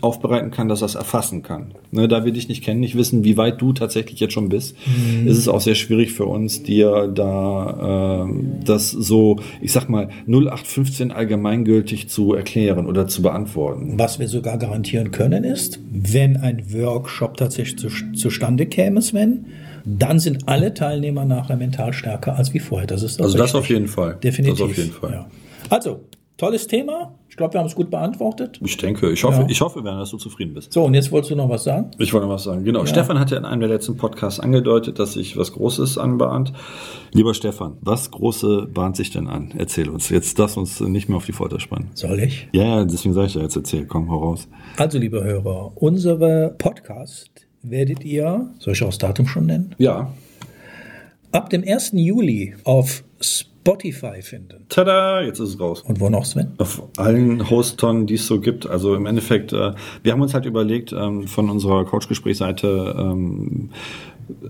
aufbereiten 0.00 0.50
kann, 0.50 0.68
dass 0.68 0.82
er 0.82 0.86
es 0.86 0.94
erfassen 0.94 1.42
kann. 1.42 1.74
Ne, 1.90 2.08
da 2.08 2.24
wir 2.24 2.32
dich 2.32 2.48
nicht 2.48 2.64
kennen, 2.64 2.80
nicht 2.80 2.96
wissen, 2.96 3.24
wie 3.24 3.36
weit 3.36 3.60
du 3.60 3.72
tatsächlich 3.72 4.20
jetzt 4.20 4.32
schon 4.32 4.48
bist, 4.48 4.76
ist 5.24 5.38
es 5.38 5.48
auch 5.48 5.60
sehr 5.60 5.74
schwierig 5.74 6.12
für 6.12 6.26
uns, 6.26 6.62
dir 6.62 7.08
da 7.08 8.24
ähm, 8.24 8.60
das 8.64 8.90
so, 8.90 9.36
ich 9.60 9.72
sag 9.72 9.88
mal, 9.88 10.08
0815 10.26 11.12
allgemeingültig 11.12 12.08
zu 12.08 12.34
erklären 12.34 12.86
oder 12.86 13.06
zu 13.06 13.22
beantworten. 13.22 13.94
Was 13.96 14.18
wir 14.18 14.28
sogar 14.28 14.58
garantieren 14.58 15.10
können 15.10 15.44
ist, 15.44 15.80
wenn 15.90 16.36
ein 16.36 16.72
Workshop 16.72 17.36
tatsächlich 17.36 17.78
zu, 17.78 17.88
zustande 18.14 18.66
käme, 18.66 19.02
Sven, 19.02 19.46
dann 19.84 20.18
sind 20.18 20.48
alle 20.48 20.72
Teilnehmer 20.74 21.24
nachher 21.24 21.56
mental 21.56 21.92
stärker 21.92 22.36
als 22.36 22.54
wie 22.54 22.58
vorher. 22.58 22.86
Das 22.86 23.02
ist 23.02 23.20
Also 23.20 23.36
das 23.36 23.54
auf 23.54 23.68
jeden 23.68 23.88
Fall. 23.88 24.16
Definitiv. 24.22 24.58
Das 24.58 24.70
auf 24.70 24.76
jeden 24.76 24.92
Fall. 24.92 25.12
Ja. 25.12 25.26
Also, 25.68 26.00
tolles 26.36 26.66
Thema. 26.66 27.14
Ich 27.28 27.36
glaube, 27.36 27.54
wir 27.54 27.60
haben 27.60 27.66
es 27.66 27.74
gut 27.74 27.90
beantwortet. 27.90 28.60
Ich 28.64 28.76
denke, 28.76 29.10
ich 29.10 29.24
hoffe, 29.24 29.42
Ja. 29.42 29.46
ich 29.48 29.60
hoffe, 29.60 29.82
Werner, 29.84 30.00
dass 30.00 30.10
du 30.10 30.18
zufrieden 30.18 30.54
bist. 30.54 30.72
So, 30.72 30.84
und 30.84 30.94
jetzt 30.94 31.10
wolltest 31.10 31.30
du 31.32 31.36
noch 31.36 31.48
was 31.48 31.64
sagen? 31.64 31.90
Ich 31.98 32.12
wollte 32.12 32.26
noch 32.26 32.34
was 32.34 32.44
sagen. 32.44 32.64
Genau. 32.64 32.86
Stefan 32.86 33.18
hat 33.18 33.30
ja 33.32 33.36
in 33.38 33.44
einem 33.44 33.60
der 33.60 33.68
letzten 33.68 33.96
Podcasts 33.96 34.38
angedeutet, 34.40 34.98
dass 34.98 35.14
sich 35.14 35.36
was 35.36 35.52
Großes 35.52 35.98
anbahnt. 35.98 36.52
Lieber 37.12 37.34
Stefan, 37.34 37.76
was 37.80 38.10
Große 38.10 38.68
bahnt 38.72 38.96
sich 38.96 39.10
denn 39.10 39.26
an? 39.28 39.52
Erzähl 39.56 39.88
uns. 39.88 40.08
Jetzt 40.10 40.38
lass 40.38 40.56
uns 40.56 40.80
nicht 40.80 41.08
mehr 41.08 41.16
auf 41.16 41.26
die 41.26 41.32
Folter 41.32 41.58
spannen. 41.60 41.90
Soll 41.94 42.20
ich? 42.20 42.48
Ja, 42.52 42.62
ja, 42.64 42.84
deswegen 42.84 43.14
sage 43.14 43.26
ich 43.28 43.34
ja 43.34 43.42
jetzt 43.42 43.56
erzähl. 43.56 43.86
Komm, 43.86 44.10
hau 44.10 44.18
raus. 44.18 44.48
Also, 44.76 44.98
liebe 44.98 45.22
Hörer, 45.24 45.72
unsere 45.76 46.54
Podcast 46.58 47.30
werdet 47.62 48.04
ihr, 48.04 48.50
soll 48.58 48.74
ich 48.74 48.82
auch 48.82 48.88
das 48.88 48.98
Datum 48.98 49.26
schon 49.26 49.46
nennen? 49.46 49.74
Ja. 49.78 50.12
Ab 51.32 51.50
dem 51.50 51.64
1. 51.66 51.92
Juli 51.94 52.54
auf 52.64 53.02
Spotify 53.20 53.50
finden. 54.22 54.66
Tada, 54.68 55.22
jetzt 55.22 55.40
ist 55.40 55.50
es 55.50 55.60
raus. 55.60 55.82
Und 55.82 56.00
wo 56.00 56.08
noch, 56.08 56.24
Sven? 56.24 56.52
Auf 56.58 56.82
allen 56.96 57.50
Hostern, 57.50 58.06
die 58.06 58.14
es 58.14 58.26
so 58.26 58.40
gibt. 58.40 58.68
Also 58.68 58.94
im 58.94 59.06
Endeffekt, 59.06 59.52
äh, 59.52 59.72
wir 60.02 60.12
haben 60.12 60.20
uns 60.20 60.34
halt 60.34 60.46
überlegt, 60.46 60.92
ähm, 60.92 61.26
von 61.26 61.50
unserer 61.50 61.84
Couchgesprächsseite 61.84 62.94
ähm, 62.98 63.70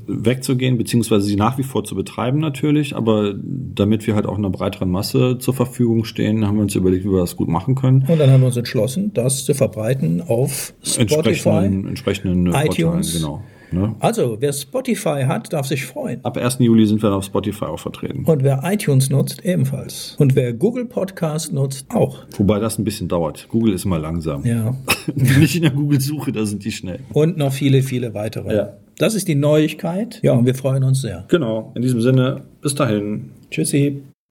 wegzugehen, 0.06 0.78
beziehungsweise 0.78 1.26
sie 1.26 1.36
nach 1.36 1.58
wie 1.58 1.62
vor 1.62 1.84
zu 1.84 1.94
betreiben 1.94 2.38
natürlich, 2.38 2.94
aber 2.94 3.34
damit 3.36 4.06
wir 4.06 4.14
halt 4.14 4.26
auch 4.26 4.38
einer 4.38 4.50
breiteren 4.50 4.90
Masse 4.90 5.38
zur 5.38 5.54
Verfügung 5.54 6.04
stehen, 6.04 6.46
haben 6.46 6.56
wir 6.56 6.62
uns 6.62 6.74
überlegt, 6.74 7.04
wie 7.04 7.10
wir 7.10 7.20
das 7.20 7.36
gut 7.36 7.48
machen 7.48 7.74
können. 7.74 8.04
Und 8.08 8.18
dann 8.18 8.30
haben 8.30 8.40
wir 8.40 8.46
uns 8.46 8.56
entschlossen, 8.56 9.12
das 9.14 9.44
zu 9.44 9.54
verbreiten 9.54 10.22
auf 10.22 10.74
Spotify. 10.82 11.48
Entsprechenden, 11.48 11.88
entsprechenden 11.88 12.46
iTunes. 12.48 12.76
Portalen, 12.76 13.02
genau. 13.12 13.42
Ne? 13.74 13.94
Also, 13.98 14.36
wer 14.40 14.52
Spotify 14.52 15.24
hat, 15.26 15.52
darf 15.52 15.66
sich 15.66 15.84
freuen. 15.84 16.24
Ab 16.24 16.36
1. 16.36 16.58
Juli 16.60 16.86
sind 16.86 17.02
wir 17.02 17.10
dann 17.10 17.18
auf 17.18 17.24
Spotify 17.24 17.66
auch 17.66 17.78
vertreten. 17.78 18.24
Und 18.24 18.42
wer 18.42 18.62
iTunes 18.64 19.10
nutzt, 19.10 19.44
ebenfalls. 19.44 20.16
Und 20.18 20.36
wer 20.36 20.52
Google 20.52 20.84
Podcast 20.84 21.52
nutzt, 21.52 21.86
auch. 21.90 22.24
Wobei 22.38 22.60
das 22.60 22.78
ein 22.78 22.84
bisschen 22.84 23.08
dauert. 23.08 23.48
Google 23.48 23.74
ist 23.74 23.84
immer 23.84 23.98
langsam. 23.98 24.44
Ja. 24.46 24.74
Nicht 25.14 25.56
in 25.56 25.62
der 25.62 25.72
Google-Suche, 25.72 26.32
da 26.32 26.46
sind 26.46 26.64
die 26.64 26.72
schnell. 26.72 27.00
Und 27.12 27.36
noch 27.36 27.52
viele, 27.52 27.82
viele 27.82 28.14
weitere. 28.14 28.54
Ja. 28.54 28.72
Das 28.98 29.14
ist 29.14 29.26
die 29.26 29.34
Neuigkeit. 29.34 30.20
Ja, 30.22 30.34
und 30.34 30.46
wir 30.46 30.54
freuen 30.54 30.84
uns 30.84 31.00
sehr. 31.00 31.24
Genau. 31.28 31.72
In 31.74 31.82
diesem 31.82 32.00
Sinne, 32.00 32.42
bis 32.60 32.74
dahin. 32.74 33.30
Tschüssi. 33.50 34.02